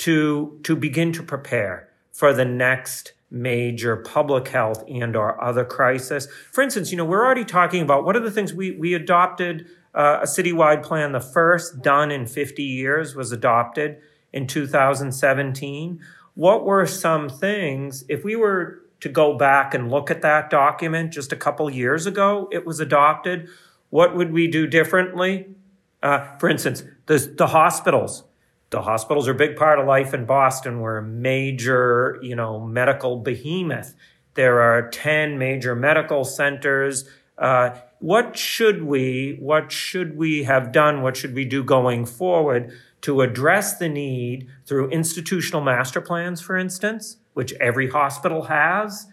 to, 0.00 0.58
to 0.62 0.74
begin 0.74 1.12
to 1.12 1.22
prepare 1.22 1.88
for 2.10 2.32
the 2.32 2.44
next 2.44 3.12
major 3.30 3.96
public 3.96 4.48
health 4.48 4.82
and 4.88 5.14
or 5.14 5.42
other 5.42 5.64
crisis. 5.64 6.26
For 6.52 6.62
instance, 6.62 6.90
you 6.90 6.96
know, 6.96 7.04
we're 7.04 7.24
already 7.24 7.44
talking 7.44 7.82
about 7.82 8.04
what 8.04 8.16
are 8.16 8.20
the 8.20 8.30
things 8.30 8.52
we, 8.52 8.72
we 8.72 8.94
adopted 8.94 9.66
uh, 9.94 10.20
a 10.22 10.24
citywide 10.24 10.82
plan. 10.82 11.12
The 11.12 11.20
first 11.20 11.82
done 11.82 12.10
in 12.10 12.26
50 12.26 12.62
years 12.62 13.14
was 13.14 13.30
adopted 13.30 13.98
in 14.32 14.46
2017. 14.46 16.00
What 16.34 16.64
were 16.64 16.86
some 16.86 17.28
things, 17.28 18.04
if 18.08 18.24
we 18.24 18.36
were 18.36 18.80
to 19.00 19.08
go 19.08 19.36
back 19.36 19.74
and 19.74 19.90
look 19.90 20.10
at 20.10 20.22
that 20.22 20.48
document 20.48 21.12
just 21.12 21.30
a 21.30 21.36
couple 21.36 21.68
years 21.70 22.06
ago, 22.06 22.48
it 22.50 22.64
was 22.64 22.80
adopted. 22.80 23.48
What 23.90 24.16
would 24.16 24.32
we 24.32 24.46
do 24.46 24.66
differently? 24.66 25.54
Uh, 26.02 26.36
for 26.38 26.48
instance, 26.48 26.84
the, 27.06 27.18
the 27.36 27.48
hospitals. 27.48 28.24
The 28.70 28.82
hospitals 28.82 29.26
are 29.26 29.32
a 29.32 29.36
big 29.36 29.56
part 29.56 29.80
of 29.80 29.86
life 29.86 30.14
in 30.14 30.24
Boston. 30.26 30.80
We're 30.80 30.98
a 30.98 31.02
major, 31.02 32.18
you 32.22 32.36
know, 32.36 32.60
medical 32.60 33.18
behemoth. 33.18 33.94
There 34.34 34.60
are 34.60 34.88
10 34.88 35.38
major 35.38 35.74
medical 35.74 36.24
centers. 36.24 37.08
Uh, 37.36 37.70
what 37.98 38.36
should 38.36 38.84
we, 38.84 39.36
what 39.40 39.72
should 39.72 40.16
we 40.16 40.44
have 40.44 40.70
done? 40.70 41.02
What 41.02 41.16
should 41.16 41.34
we 41.34 41.44
do 41.44 41.64
going 41.64 42.06
forward 42.06 42.72
to 43.02 43.22
address 43.22 43.76
the 43.76 43.88
need 43.88 44.46
through 44.66 44.88
institutional 44.90 45.62
master 45.62 46.00
plans, 46.00 46.40
for 46.40 46.56
instance, 46.56 47.16
which 47.34 47.52
every 47.54 47.90
hospital 47.90 48.42
has? 48.42 49.08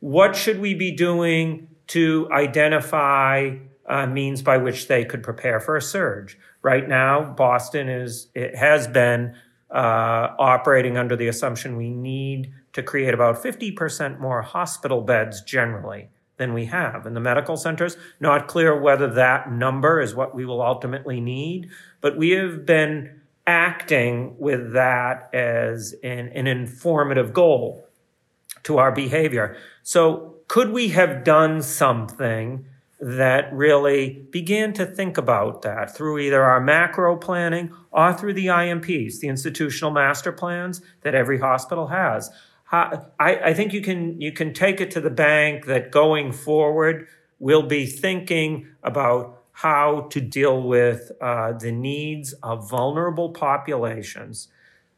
What 0.00 0.34
should 0.34 0.60
we 0.60 0.74
be 0.74 0.90
doing 0.90 1.68
to 1.88 2.28
identify 2.32 3.56
uh, 3.86 4.06
means 4.06 4.42
by 4.42 4.56
which 4.56 4.88
they 4.88 5.04
could 5.04 5.22
prepare 5.22 5.60
for 5.60 5.76
a 5.76 5.82
surge? 5.82 6.36
Right 6.62 6.88
now, 6.88 7.22
Boston 7.22 7.88
is, 7.88 8.28
it 8.34 8.56
has 8.56 8.88
been 8.88 9.34
uh, 9.70 10.34
operating 10.38 10.96
under 10.96 11.16
the 11.16 11.28
assumption 11.28 11.76
we 11.76 11.90
need 11.90 12.52
to 12.72 12.82
create 12.82 13.14
about 13.14 13.42
50% 13.42 14.18
more 14.18 14.42
hospital 14.42 15.00
beds 15.02 15.42
generally 15.42 16.08
than 16.36 16.54
we 16.54 16.66
have 16.66 17.06
in 17.06 17.14
the 17.14 17.20
medical 17.20 17.56
centers. 17.56 17.96
Not 18.20 18.48
clear 18.48 18.78
whether 18.78 19.08
that 19.14 19.50
number 19.50 20.00
is 20.00 20.14
what 20.14 20.34
we 20.34 20.44
will 20.44 20.62
ultimately 20.62 21.20
need, 21.20 21.68
but 22.00 22.16
we 22.16 22.30
have 22.30 22.64
been 22.64 23.20
acting 23.46 24.36
with 24.38 24.72
that 24.72 25.30
as 25.34 25.94
an, 26.02 26.28
an 26.28 26.46
informative 26.46 27.32
goal 27.32 27.86
to 28.62 28.78
our 28.78 28.92
behavior. 28.92 29.56
So 29.82 30.36
could 30.48 30.70
we 30.70 30.88
have 30.88 31.24
done 31.24 31.62
something 31.62 32.66
that 33.00 33.52
really 33.52 34.26
began 34.30 34.72
to 34.72 34.84
think 34.84 35.16
about 35.16 35.62
that 35.62 35.94
through 35.94 36.18
either 36.18 36.42
our 36.42 36.60
macro 36.60 37.16
planning 37.16 37.72
or 37.92 38.12
through 38.12 38.34
the 38.34 38.46
IMPs, 38.46 39.20
the 39.20 39.28
institutional 39.28 39.92
master 39.92 40.32
plans 40.32 40.82
that 41.02 41.14
every 41.14 41.38
hospital 41.38 41.88
has. 41.88 42.30
I, 42.70 43.00
I 43.18 43.54
think 43.54 43.72
you 43.72 43.80
can 43.80 44.20
you 44.20 44.32
can 44.32 44.52
take 44.52 44.80
it 44.80 44.90
to 44.90 45.00
the 45.00 45.10
bank 45.10 45.64
that 45.66 45.90
going 45.90 46.32
forward 46.32 47.06
we'll 47.38 47.66
be 47.66 47.86
thinking 47.86 48.68
about 48.82 49.42
how 49.52 50.02
to 50.10 50.20
deal 50.20 50.62
with 50.62 51.10
uh, 51.20 51.52
the 51.52 51.72
needs 51.72 52.32
of 52.42 52.68
vulnerable 52.68 53.30
populations, 53.30 54.48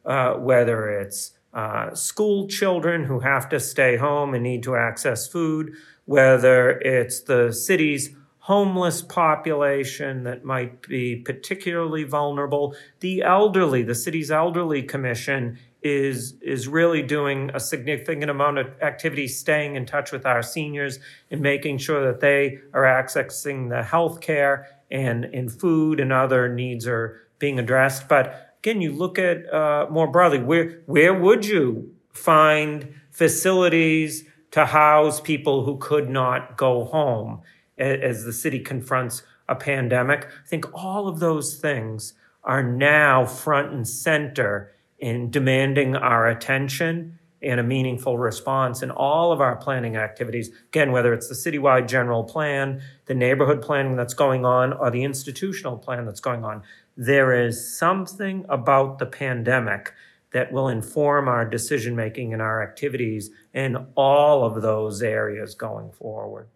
uh, 0.05 0.33
whether 0.33 0.89
it's 0.89 1.31
uh, 1.53 1.93
school 1.95 2.47
children 2.47 3.05
who 3.05 3.19
have 3.19 3.49
to 3.49 3.59
stay 3.59 3.97
home 3.97 4.33
and 4.33 4.43
need 4.43 4.63
to 4.63 4.75
access 4.75 5.27
food, 5.27 5.73
whether 6.05 6.71
it's 6.79 7.21
the 7.21 7.51
city's 7.51 8.15
homeless 8.39 9.03
population 9.03 10.23
that 10.23 10.43
might 10.43 10.81
be 10.87 11.15
particularly 11.15 12.03
vulnerable, 12.03 12.75
the 12.99 13.21
elderly, 13.21 13.83
the 13.83 13.95
city's 13.95 14.31
elderly 14.31 14.81
commission 14.81 15.57
is 15.81 16.35
is 16.41 16.67
really 16.67 17.01
doing 17.01 17.49
a 17.53 17.59
significant 17.59 18.29
amount 18.29 18.57
of 18.57 18.67
activity 18.81 19.27
staying 19.27 19.75
in 19.75 19.85
touch 19.85 20.11
with 20.11 20.25
our 20.25 20.43
seniors 20.43 20.99
and 21.31 21.41
making 21.41 21.77
sure 21.77 22.05
that 22.05 22.19
they 22.19 22.59
are 22.73 22.83
accessing 22.83 23.69
the 23.69 23.81
health 23.81 24.21
care 24.21 24.67
and 24.91 25.25
in 25.25 25.49
food 25.49 25.99
and 25.99 26.13
other 26.13 26.53
needs 26.53 26.87
are 26.87 27.21
being 27.39 27.57
addressed. 27.57 28.07
But 28.07 28.55
again 28.59 28.81
you 28.81 28.91
look 28.91 29.17
at 29.17 29.51
uh, 29.51 29.87
more 29.89 30.07
broadly 30.11 30.39
where 30.39 30.81
where 30.85 31.13
would 31.13 31.45
you 31.45 31.95
find 32.13 32.93
facilities 33.09 34.25
to 34.51 34.65
house 34.65 35.19
people 35.19 35.65
who 35.65 35.77
could 35.77 36.09
not 36.09 36.57
go 36.57 36.85
home 36.85 37.41
as 37.77 38.25
the 38.25 38.33
city 38.33 38.59
confronts 38.59 39.23
a 39.49 39.55
pandemic 39.55 40.25
i 40.25 40.47
think 40.47 40.65
all 40.73 41.07
of 41.07 41.19
those 41.19 41.55
things 41.55 42.13
are 42.43 42.63
now 42.63 43.25
front 43.25 43.71
and 43.71 43.87
center 43.87 44.71
in 44.99 45.29
demanding 45.31 45.95
our 45.95 46.27
attention 46.27 47.17
and 47.41 47.59
a 47.59 47.63
meaningful 47.63 48.17
response 48.17 48.83
in 48.83 48.91
all 48.91 49.31
of 49.31 49.41
our 49.41 49.55
planning 49.55 49.97
activities. 49.97 50.51
Again, 50.67 50.91
whether 50.91 51.11
it's 51.11 51.27
the 51.27 51.33
citywide 51.33 51.87
general 51.87 52.23
plan, 52.23 52.81
the 53.05 53.15
neighborhood 53.15 53.61
planning 53.61 53.95
that's 53.95 54.13
going 54.13 54.45
on, 54.45 54.73
or 54.73 54.91
the 54.91 55.03
institutional 55.03 55.77
plan 55.77 56.05
that's 56.05 56.19
going 56.19 56.45
on, 56.45 56.61
there 56.95 57.33
is 57.33 57.77
something 57.77 58.45
about 58.47 58.99
the 58.99 59.07
pandemic 59.07 59.93
that 60.31 60.51
will 60.51 60.67
inform 60.67 61.27
our 61.27 61.45
decision 61.45 61.95
making 61.95 62.33
and 62.33 62.41
our 62.41 62.63
activities 62.63 63.29
in 63.53 63.75
all 63.95 64.43
of 64.43 64.61
those 64.61 65.01
areas 65.01 65.55
going 65.55 65.91
forward. 65.91 66.47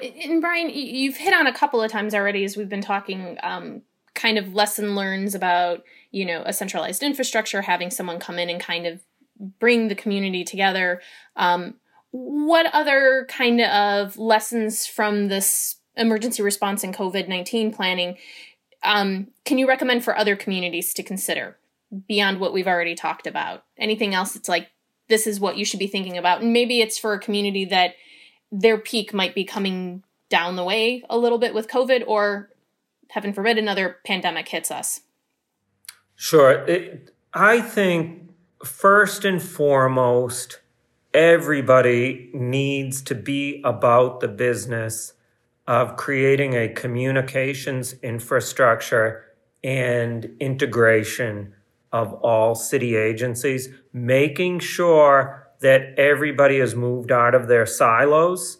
And 0.00 0.40
Brian, 0.40 0.70
you've 0.70 1.16
hit 1.16 1.32
on 1.32 1.46
a 1.46 1.52
couple 1.52 1.80
of 1.80 1.90
times 1.90 2.14
already 2.14 2.44
as 2.44 2.56
we've 2.56 2.68
been 2.68 2.82
talking 2.82 3.38
um, 3.42 3.82
kind 4.14 4.38
of 4.38 4.54
lesson 4.54 4.94
learns 4.94 5.34
about 5.34 5.82
you 6.10 6.24
know 6.24 6.42
a 6.46 6.52
centralized 6.52 7.02
infrastructure 7.02 7.62
having 7.62 7.90
someone 7.90 8.18
come 8.18 8.38
in 8.38 8.48
and 8.48 8.60
kind 8.60 8.86
of 8.86 9.02
bring 9.58 9.88
the 9.88 9.94
community 9.94 10.44
together 10.44 11.00
um, 11.36 11.74
what 12.12 12.66
other 12.72 13.26
kind 13.28 13.60
of 13.60 14.16
lessons 14.16 14.86
from 14.86 15.28
this 15.28 15.76
emergency 15.96 16.42
response 16.42 16.84
and 16.84 16.94
covid-19 16.94 17.74
planning 17.74 18.16
um, 18.82 19.28
can 19.44 19.58
you 19.58 19.66
recommend 19.66 20.04
for 20.04 20.16
other 20.16 20.36
communities 20.36 20.94
to 20.94 21.02
consider 21.02 21.56
beyond 22.06 22.40
what 22.40 22.52
we've 22.52 22.66
already 22.66 22.94
talked 22.94 23.26
about 23.26 23.64
anything 23.78 24.14
else 24.14 24.32
that's 24.32 24.48
like 24.48 24.68
this 25.08 25.26
is 25.26 25.38
what 25.38 25.56
you 25.56 25.64
should 25.64 25.78
be 25.78 25.86
thinking 25.86 26.16
about 26.16 26.42
and 26.42 26.52
maybe 26.52 26.80
it's 26.80 26.98
for 26.98 27.12
a 27.12 27.20
community 27.20 27.64
that 27.64 27.94
their 28.50 28.78
peak 28.78 29.12
might 29.12 29.34
be 29.34 29.44
coming 29.44 30.02
down 30.28 30.56
the 30.56 30.64
way 30.64 31.02
a 31.08 31.18
little 31.18 31.38
bit 31.38 31.54
with 31.54 31.68
covid 31.68 32.02
or 32.06 32.50
heaven 33.14 33.32
forbid, 33.32 33.58
another 33.58 33.98
pandemic 34.04 34.48
hits 34.48 34.72
us? 34.72 35.02
Sure. 36.16 36.50
It, 36.66 37.14
I 37.32 37.60
think 37.60 38.30
first 38.64 39.24
and 39.24 39.40
foremost, 39.40 40.60
everybody 41.12 42.30
needs 42.34 43.02
to 43.02 43.14
be 43.14 43.60
about 43.64 44.18
the 44.18 44.28
business 44.28 45.12
of 45.66 45.96
creating 45.96 46.54
a 46.54 46.68
communications 46.68 47.94
infrastructure 48.02 49.24
and 49.62 50.36
integration 50.40 51.54
of 51.94 52.12
all 52.14 52.56
city 52.56 52.96
agencies, 52.96 53.68
making 53.92 54.58
sure 54.58 55.48
that 55.60 55.96
everybody 55.96 56.58
has 56.58 56.74
moved 56.74 57.12
out 57.12 57.36
of 57.36 57.46
their 57.46 57.64
silos 57.64 58.58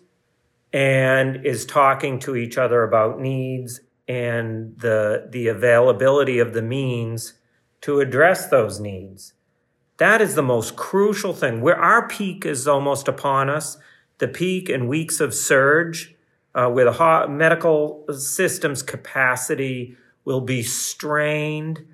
and 0.73 1.45
is 1.45 1.67
talking 1.67 2.21
to 2.21 2.37
each 2.37 2.57
other 2.57 2.85
about 2.85 3.19
needs 3.19 3.81
and 4.07 4.79
the, 4.79 5.27
the 5.33 5.49
availability 5.49 6.39
of 6.39 6.53
the 6.53 6.63
means 6.63 7.33
to 7.81 7.99
address 7.99 8.47
those 8.47 8.79
needs. 8.79 9.33
That 9.97 10.21
is 10.21 10.37
the 10.37 10.43
most 10.43 10.77
crucial 10.77 11.33
thing. 11.33 11.61
Where 11.61 11.77
our 11.77 12.07
peak 12.07 12.47
is 12.47 12.69
almost 12.69 13.09
upon 13.09 13.51
us, 13.51 13.79
the 14.19 14.29
peak 14.29 14.69
and 14.69 14.89
weeks 14.89 15.19
of 15.19 15.35
surge, 15.35 16.15
uh, 16.55 16.69
where 16.69 16.85
the 16.85 17.27
medical 17.29 18.05
system's 18.13 18.85
capacity 18.85 19.97
will 20.25 20.41
be 20.41 20.63
strained 20.63 21.85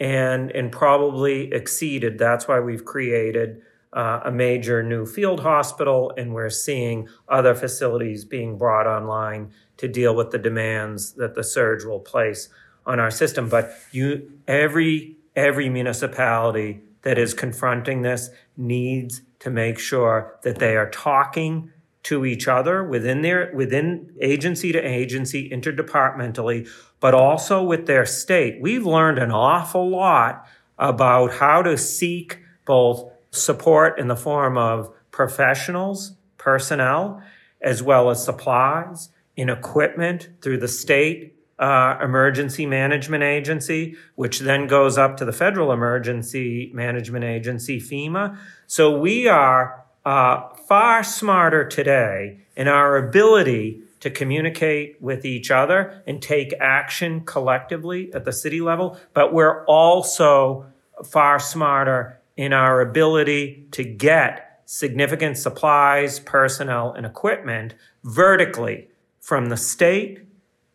and, 0.00 0.50
and 0.52 0.72
probably 0.72 1.52
exceeded. 1.52 2.18
That's 2.18 2.48
why 2.48 2.58
we've 2.58 2.84
created 2.84 3.60
uh, 3.92 4.20
a 4.24 4.32
major 4.32 4.82
new 4.82 5.04
field 5.04 5.40
hospital, 5.40 6.12
and 6.16 6.32
we're 6.32 6.50
seeing 6.50 7.08
other 7.28 7.54
facilities 7.54 8.24
being 8.24 8.56
brought 8.56 8.86
online 8.86 9.52
to 9.76 9.88
deal 9.88 10.14
with 10.14 10.30
the 10.30 10.38
demands 10.38 11.12
that 11.12 11.34
the 11.34 11.44
surge 11.44 11.84
will 11.84 12.00
place 12.00 12.48
on 12.86 12.98
our 12.98 13.10
system. 13.10 13.48
But 13.48 13.72
you, 13.92 14.32
every 14.48 15.16
every 15.36 15.68
municipality 15.68 16.80
that 17.02 17.18
is 17.18 17.34
confronting 17.34 18.02
this 18.02 18.30
needs 18.56 19.22
to 19.38 19.50
make 19.50 19.78
sure 19.78 20.38
that 20.42 20.58
they 20.58 20.76
are 20.76 20.90
talking 20.90 21.70
to 22.02 22.24
each 22.24 22.48
other 22.48 22.82
within 22.82 23.22
their 23.22 23.52
within 23.54 24.12
agency 24.20 24.72
to 24.72 24.78
agency 24.78 25.50
interdepartmentally 25.50 26.68
but 27.00 27.14
also 27.14 27.62
with 27.62 27.86
their 27.86 28.06
state 28.06 28.60
we've 28.60 28.86
learned 28.86 29.18
an 29.18 29.30
awful 29.30 29.88
lot 29.88 30.46
about 30.78 31.34
how 31.34 31.62
to 31.62 31.76
seek 31.76 32.38
both 32.64 33.10
support 33.30 33.98
in 33.98 34.08
the 34.08 34.16
form 34.16 34.56
of 34.56 34.92
professionals 35.10 36.12
personnel 36.38 37.22
as 37.60 37.82
well 37.82 38.10
as 38.10 38.24
supplies 38.24 39.10
in 39.36 39.48
equipment 39.48 40.28
through 40.40 40.58
the 40.58 40.68
state 40.68 41.34
uh, 41.60 41.98
emergency 42.02 42.64
management 42.64 43.22
agency, 43.22 43.94
which 44.14 44.40
then 44.40 44.66
goes 44.66 44.96
up 44.96 45.18
to 45.18 45.26
the 45.26 45.32
federal 45.32 45.72
emergency 45.72 46.70
management 46.74 47.24
agency, 47.24 47.78
FEMA. 47.78 48.36
So 48.66 48.98
we 48.98 49.28
are 49.28 49.84
uh, 50.06 50.48
far 50.70 51.02
smarter 51.02 51.64
today 51.64 52.38
in 52.54 52.68
our 52.68 52.96
ability 52.96 53.82
to 53.98 54.08
communicate 54.08 55.02
with 55.02 55.24
each 55.24 55.50
other 55.50 56.00
and 56.06 56.22
take 56.22 56.54
action 56.60 57.22
collectively 57.24 58.08
at 58.14 58.24
the 58.24 58.32
city 58.32 58.60
level, 58.60 58.96
but 59.12 59.32
we're 59.32 59.64
also 59.64 60.64
far 61.04 61.40
smarter 61.40 62.20
in 62.36 62.52
our 62.52 62.80
ability 62.80 63.66
to 63.72 63.82
get 63.82 64.62
significant 64.64 65.36
supplies, 65.36 66.20
personnel, 66.20 66.92
and 66.92 67.04
equipment 67.04 67.74
vertically 68.04 68.86
from 69.18 69.46
the 69.46 69.56
state 69.56 70.20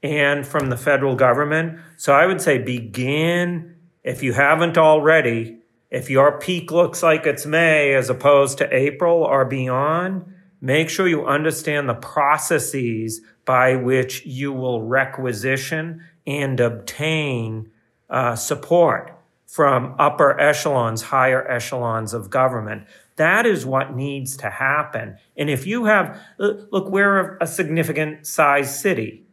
and 0.04 0.46
from 0.46 0.70
the 0.70 0.78
federal 0.78 1.16
government. 1.16 1.80
So 1.96 2.12
I 2.12 2.26
would 2.26 2.42
say 2.42 2.58
begin, 2.58 3.78
if 4.04 4.22
you 4.22 4.34
haven't 4.34 4.78
already, 4.78 5.60
if 5.96 6.10
your 6.10 6.38
peak 6.38 6.72
looks 6.72 7.02
like 7.02 7.26
it's 7.26 7.46
May 7.46 7.94
as 7.94 8.10
opposed 8.10 8.58
to 8.58 8.76
April 8.76 9.24
or 9.24 9.46
beyond, 9.46 10.26
make 10.60 10.90
sure 10.90 11.08
you 11.08 11.26
understand 11.26 11.88
the 11.88 11.94
processes 11.94 13.22
by 13.46 13.78
which 13.78 14.26
you 14.26 14.52
will 14.52 14.82
requisition 14.82 16.04
and 16.28 16.60
obtain 16.60 17.72
uh, 18.10 18.36
support 18.36 19.18
from 19.48 19.96
upper 19.98 20.38
echelons, 20.38 21.02
higher 21.02 21.50
echelons 21.50 22.14
of 22.14 22.30
government. 22.30 22.86
That 23.16 23.46
is 23.46 23.66
what 23.66 23.96
needs 23.96 24.36
to 24.38 24.50
happen. 24.50 25.18
And 25.38 25.50
if 25.50 25.66
you 25.66 25.86
have, 25.86 26.20
look, 26.38 26.90
we're 26.90 27.38
a 27.38 27.48
significant 27.48 28.28
size 28.28 28.78
city. 28.78 29.25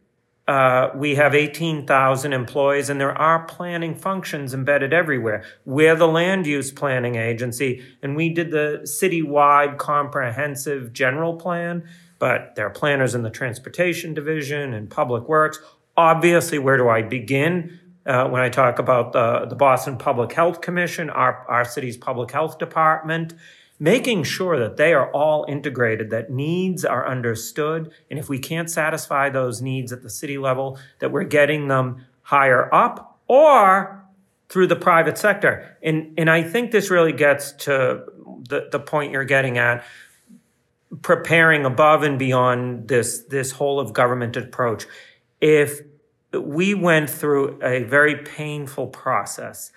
Uh, 0.45 0.89
we 0.95 1.15
have 1.15 1.33
18,000 1.33 2.33
employees 2.33 2.89
and 2.89 2.99
there 2.99 3.17
are 3.17 3.45
planning 3.45 3.95
functions 3.95 4.53
embedded 4.53 4.91
everywhere. 4.91 5.45
We're 5.63 5.95
the 5.95 6.07
land 6.07 6.45
use 6.45 6.69
planning 6.69 7.15
agency 7.15 7.81
and 8.01 8.15
we 8.15 8.29
did 8.29 8.51
the 8.51 8.81
citywide 8.83 9.77
comprehensive 9.77 10.91
general 10.91 11.35
plan, 11.35 11.87
but 12.19 12.55
there 12.55 12.67
are 12.67 12.71
planners 12.71 13.15
in 13.15 13.23
the 13.23 13.29
transportation 13.29 14.13
division 14.13 14.73
and 14.73 14.89
public 14.89 15.29
works. 15.29 15.59
Obviously, 15.95 16.59
where 16.59 16.77
do 16.77 16.89
I 16.89 17.03
begin? 17.03 17.79
Uh, 18.05 18.27
when 18.27 18.41
I 18.41 18.49
talk 18.49 18.79
about 18.79 19.13
the, 19.13 19.45
the 19.45 19.55
Boston 19.55 19.95
Public 19.95 20.33
Health 20.33 20.59
Commission, 20.59 21.09
our, 21.09 21.45
our 21.47 21.63
city's 21.63 21.95
public 21.95 22.31
health 22.31 22.57
department, 22.57 23.33
making 23.83 24.23
sure 24.23 24.57
that 24.57 24.77
they 24.77 24.93
are 24.93 25.11
all 25.11 25.45
integrated, 25.49 26.09
that 26.09 26.31
needs 26.31 26.85
are 26.85 27.05
understood. 27.05 27.91
And 28.09 28.17
if 28.17 28.29
we 28.29 28.39
can't 28.39 28.69
satisfy 28.69 29.29
those 29.29 29.61
needs 29.61 29.91
at 29.91 30.01
the 30.01 30.09
city 30.09 30.37
level, 30.37 30.79
that 30.99 31.11
we're 31.11 31.25
getting 31.25 31.67
them 31.67 32.05
higher 32.21 32.73
up 32.73 33.19
or 33.27 34.01
through 34.47 34.67
the 34.67 34.77
private 34.77 35.17
sector. 35.17 35.77
And, 35.83 36.13
and 36.17 36.29
I 36.29 36.43
think 36.43 36.71
this 36.71 36.89
really 36.89 37.11
gets 37.11 37.51
to 37.65 38.05
the, 38.47 38.69
the 38.71 38.79
point 38.79 39.11
you're 39.11 39.25
getting 39.25 39.57
at 39.57 39.83
preparing 41.01 41.65
above 41.65 42.03
and 42.03 42.17
beyond 42.17 42.87
this, 42.87 43.25
this 43.29 43.51
whole 43.51 43.81
of 43.81 43.91
government 43.91 44.37
approach. 44.37 44.85
If 45.41 45.81
we 46.31 46.73
went 46.73 47.09
through 47.09 47.59
a 47.61 47.83
very 47.83 48.15
painful 48.15 48.87
process 48.87 49.73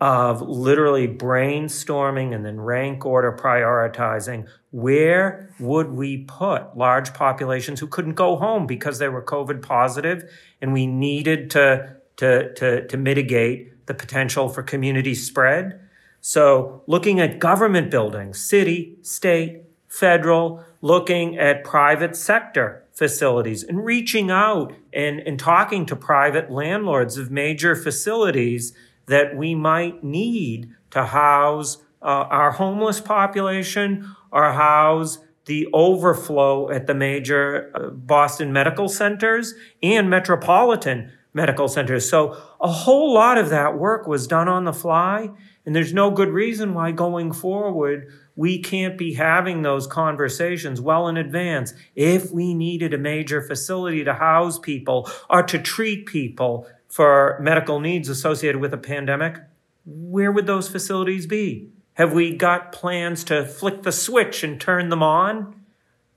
of 0.00 0.40
literally 0.40 1.06
brainstorming 1.06 2.34
and 2.34 2.44
then 2.44 2.58
rank 2.58 3.04
order 3.04 3.32
prioritizing 3.32 4.48
where 4.70 5.54
would 5.60 5.90
we 5.90 6.24
put 6.24 6.76
large 6.76 7.12
populations 7.12 7.80
who 7.80 7.86
couldn't 7.86 8.14
go 8.14 8.36
home 8.36 8.66
because 8.66 8.98
they 8.98 9.08
were 9.08 9.22
covid 9.22 9.60
positive 9.60 10.30
and 10.62 10.72
we 10.72 10.86
needed 10.86 11.50
to 11.50 11.96
to 12.16 12.52
to, 12.54 12.86
to 12.86 12.96
mitigate 12.96 13.86
the 13.86 13.94
potential 13.94 14.48
for 14.48 14.62
community 14.62 15.14
spread? 15.14 15.80
So 16.22 16.82
looking 16.86 17.20
at 17.20 17.38
government 17.38 17.90
buildings 17.90 18.40
city 18.40 18.96
state 19.02 19.64
federal 19.86 20.64
looking 20.80 21.36
at 21.36 21.64
private 21.64 22.16
sector 22.16 22.84
facilities 22.92 23.62
and 23.62 23.84
reaching 23.84 24.30
out 24.30 24.72
and, 24.92 25.20
and 25.20 25.38
talking 25.38 25.84
to 25.86 25.96
private 25.96 26.50
landlords 26.50 27.16
of 27.16 27.30
major 27.30 27.74
facilities 27.74 28.72
that 29.10 29.36
we 29.36 29.56
might 29.56 30.04
need 30.04 30.70
to 30.90 31.04
house 31.04 31.78
uh, 32.00 32.06
our 32.30 32.52
homeless 32.52 33.00
population 33.00 34.08
or 34.30 34.52
house 34.52 35.18
the 35.46 35.66
overflow 35.72 36.70
at 36.70 36.86
the 36.86 36.94
major 36.94 37.72
uh, 37.74 37.90
Boston 37.90 38.52
medical 38.52 38.88
centers 38.88 39.54
and 39.82 40.08
metropolitan 40.08 41.10
medical 41.32 41.66
centers. 41.66 42.08
So 42.08 42.36
a 42.60 42.68
whole 42.68 43.12
lot 43.12 43.36
of 43.36 43.50
that 43.50 43.76
work 43.76 44.06
was 44.06 44.28
done 44.28 44.48
on 44.48 44.64
the 44.64 44.72
fly. 44.72 45.30
And 45.66 45.74
there's 45.74 45.92
no 45.92 46.12
good 46.12 46.28
reason 46.28 46.72
why 46.72 46.92
going 46.92 47.32
forward, 47.32 48.12
we 48.36 48.60
can't 48.62 48.96
be 48.96 49.14
having 49.14 49.62
those 49.62 49.88
conversations 49.88 50.80
well 50.80 51.08
in 51.08 51.16
advance. 51.16 51.74
If 51.96 52.30
we 52.30 52.54
needed 52.54 52.94
a 52.94 52.98
major 52.98 53.42
facility 53.42 54.04
to 54.04 54.14
house 54.14 54.58
people 54.58 55.10
or 55.28 55.42
to 55.42 55.58
treat 55.58 56.06
people 56.06 56.66
for 56.90 57.38
medical 57.40 57.80
needs 57.80 58.08
associated 58.08 58.60
with 58.60 58.74
a 58.74 58.78
pandemic, 58.78 59.38
where 59.86 60.32
would 60.32 60.46
those 60.46 60.68
facilities 60.68 61.26
be? 61.26 61.70
Have 61.94 62.12
we 62.12 62.36
got 62.36 62.72
plans 62.72 63.24
to 63.24 63.44
flick 63.46 63.82
the 63.82 63.92
switch 63.92 64.42
and 64.42 64.60
turn 64.60 64.88
them 64.88 65.02
on? 65.02 65.54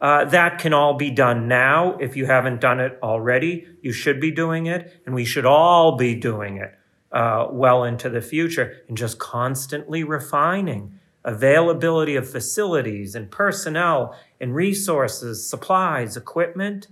Uh, 0.02 0.26
that 0.26 0.60
can 0.60 0.74
all 0.74 0.96
be 0.96 1.12
done 1.12 1.48
now. 1.48 1.96
If 1.98 2.18
you 2.18 2.26
haven't 2.26 2.60
done 2.60 2.80
it 2.80 2.98
already, 3.02 3.68
you 3.82 3.94
should 3.94 4.20
be 4.20 4.32
doing 4.32 4.66
it, 4.66 5.02
and 5.06 5.16
we 5.16 5.24
should 5.24 5.46
all 5.46 5.96
be 5.96 6.16
doing 6.16 6.58
it 6.58 6.78
uh, 7.12 7.48
well 7.52 7.84
into 7.84 8.10
the 8.10 8.22
future 8.22 8.82
and 8.88 8.98
just 8.98 9.20
constantly 9.20 10.04
refining 10.04 11.00
availability 11.24 12.16
of 12.16 12.30
facilities 12.30 13.16
and 13.16 13.32
personnel 13.32 14.18
and 14.42 14.56
resources, 14.56 15.48
supplies, 15.48 16.18
equipment. 16.18 16.88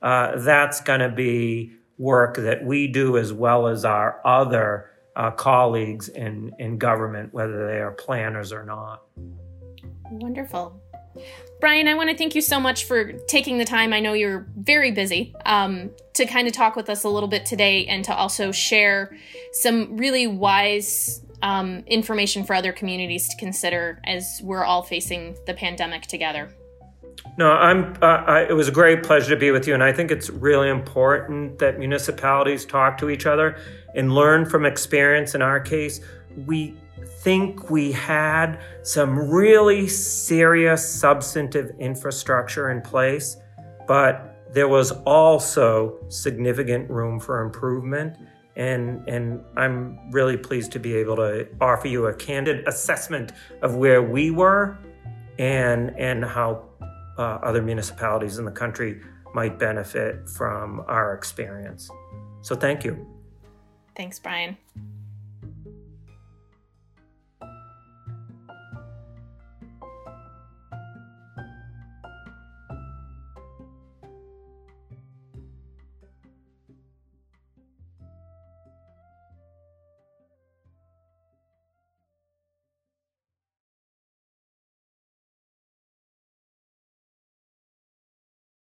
Uh, 0.00 0.38
that's 0.38 0.80
going 0.80 1.00
to 1.00 1.10
be 1.10 1.72
work 1.98 2.36
that 2.36 2.64
we 2.64 2.86
do 2.86 3.16
as 3.16 3.32
well 3.32 3.66
as 3.66 3.84
our 3.84 4.20
other 4.24 4.90
uh, 5.16 5.30
colleagues 5.30 6.08
in, 6.08 6.52
in 6.58 6.78
government, 6.78 7.32
whether 7.32 7.66
they 7.66 7.78
are 7.78 7.92
planners 7.92 8.52
or 8.52 8.64
not. 8.64 9.02
Wonderful. 10.10 10.80
Brian, 11.60 11.86
I 11.86 11.94
want 11.94 12.10
to 12.10 12.16
thank 12.16 12.34
you 12.34 12.40
so 12.40 12.58
much 12.58 12.84
for 12.84 13.12
taking 13.12 13.58
the 13.58 13.64
time. 13.64 13.92
I 13.92 14.00
know 14.00 14.12
you're 14.12 14.46
very 14.56 14.90
busy 14.90 15.34
um, 15.46 15.90
to 16.14 16.26
kind 16.26 16.48
of 16.48 16.52
talk 16.52 16.76
with 16.76 16.90
us 16.90 17.04
a 17.04 17.08
little 17.08 17.28
bit 17.28 17.46
today 17.46 17.86
and 17.86 18.04
to 18.04 18.14
also 18.14 18.50
share 18.50 19.16
some 19.52 19.96
really 19.96 20.26
wise 20.26 21.22
um, 21.42 21.84
information 21.86 22.44
for 22.44 22.54
other 22.54 22.72
communities 22.72 23.28
to 23.28 23.36
consider 23.36 24.00
as 24.04 24.40
we're 24.42 24.64
all 24.64 24.82
facing 24.82 25.36
the 25.46 25.54
pandemic 25.54 26.02
together. 26.02 26.50
No, 27.36 27.50
I'm. 27.50 27.94
Uh, 28.00 28.06
I, 28.06 28.42
it 28.42 28.52
was 28.52 28.68
a 28.68 28.72
great 28.72 29.02
pleasure 29.02 29.30
to 29.30 29.36
be 29.36 29.50
with 29.50 29.66
you, 29.66 29.74
and 29.74 29.82
I 29.82 29.92
think 29.92 30.10
it's 30.10 30.30
really 30.30 30.68
important 30.68 31.58
that 31.58 31.78
municipalities 31.78 32.64
talk 32.64 32.96
to 32.98 33.10
each 33.10 33.26
other 33.26 33.58
and 33.94 34.14
learn 34.14 34.46
from 34.46 34.64
experience. 34.64 35.34
In 35.34 35.42
our 35.42 35.58
case, 35.60 36.00
we 36.46 36.76
think 37.24 37.70
we 37.70 37.90
had 37.90 38.60
some 38.82 39.18
really 39.30 39.88
serious 39.88 40.88
substantive 40.88 41.70
infrastructure 41.78 42.70
in 42.70 42.82
place, 42.82 43.36
but 43.88 44.34
there 44.52 44.68
was 44.68 44.92
also 45.02 45.98
significant 46.08 46.88
room 46.88 47.18
for 47.18 47.42
improvement. 47.42 48.16
And, 48.56 49.08
and 49.08 49.42
I'm 49.56 50.12
really 50.12 50.36
pleased 50.36 50.70
to 50.72 50.78
be 50.78 50.94
able 50.94 51.16
to 51.16 51.48
offer 51.60 51.88
you 51.88 52.06
a 52.06 52.14
candid 52.14 52.68
assessment 52.68 53.32
of 53.62 53.74
where 53.74 54.00
we 54.00 54.30
were 54.30 54.78
and, 55.40 55.90
and 55.98 56.24
how 56.24 56.62
uh, 57.18 57.38
other 57.42 57.62
municipalities 57.62 58.38
in 58.38 58.44
the 58.44 58.50
country 58.50 59.00
might 59.34 59.58
benefit 59.58 60.28
from 60.28 60.84
our 60.86 61.14
experience. 61.14 61.90
So 62.42 62.54
thank 62.54 62.84
you. 62.84 63.06
Thanks, 63.96 64.18
Brian. 64.18 64.56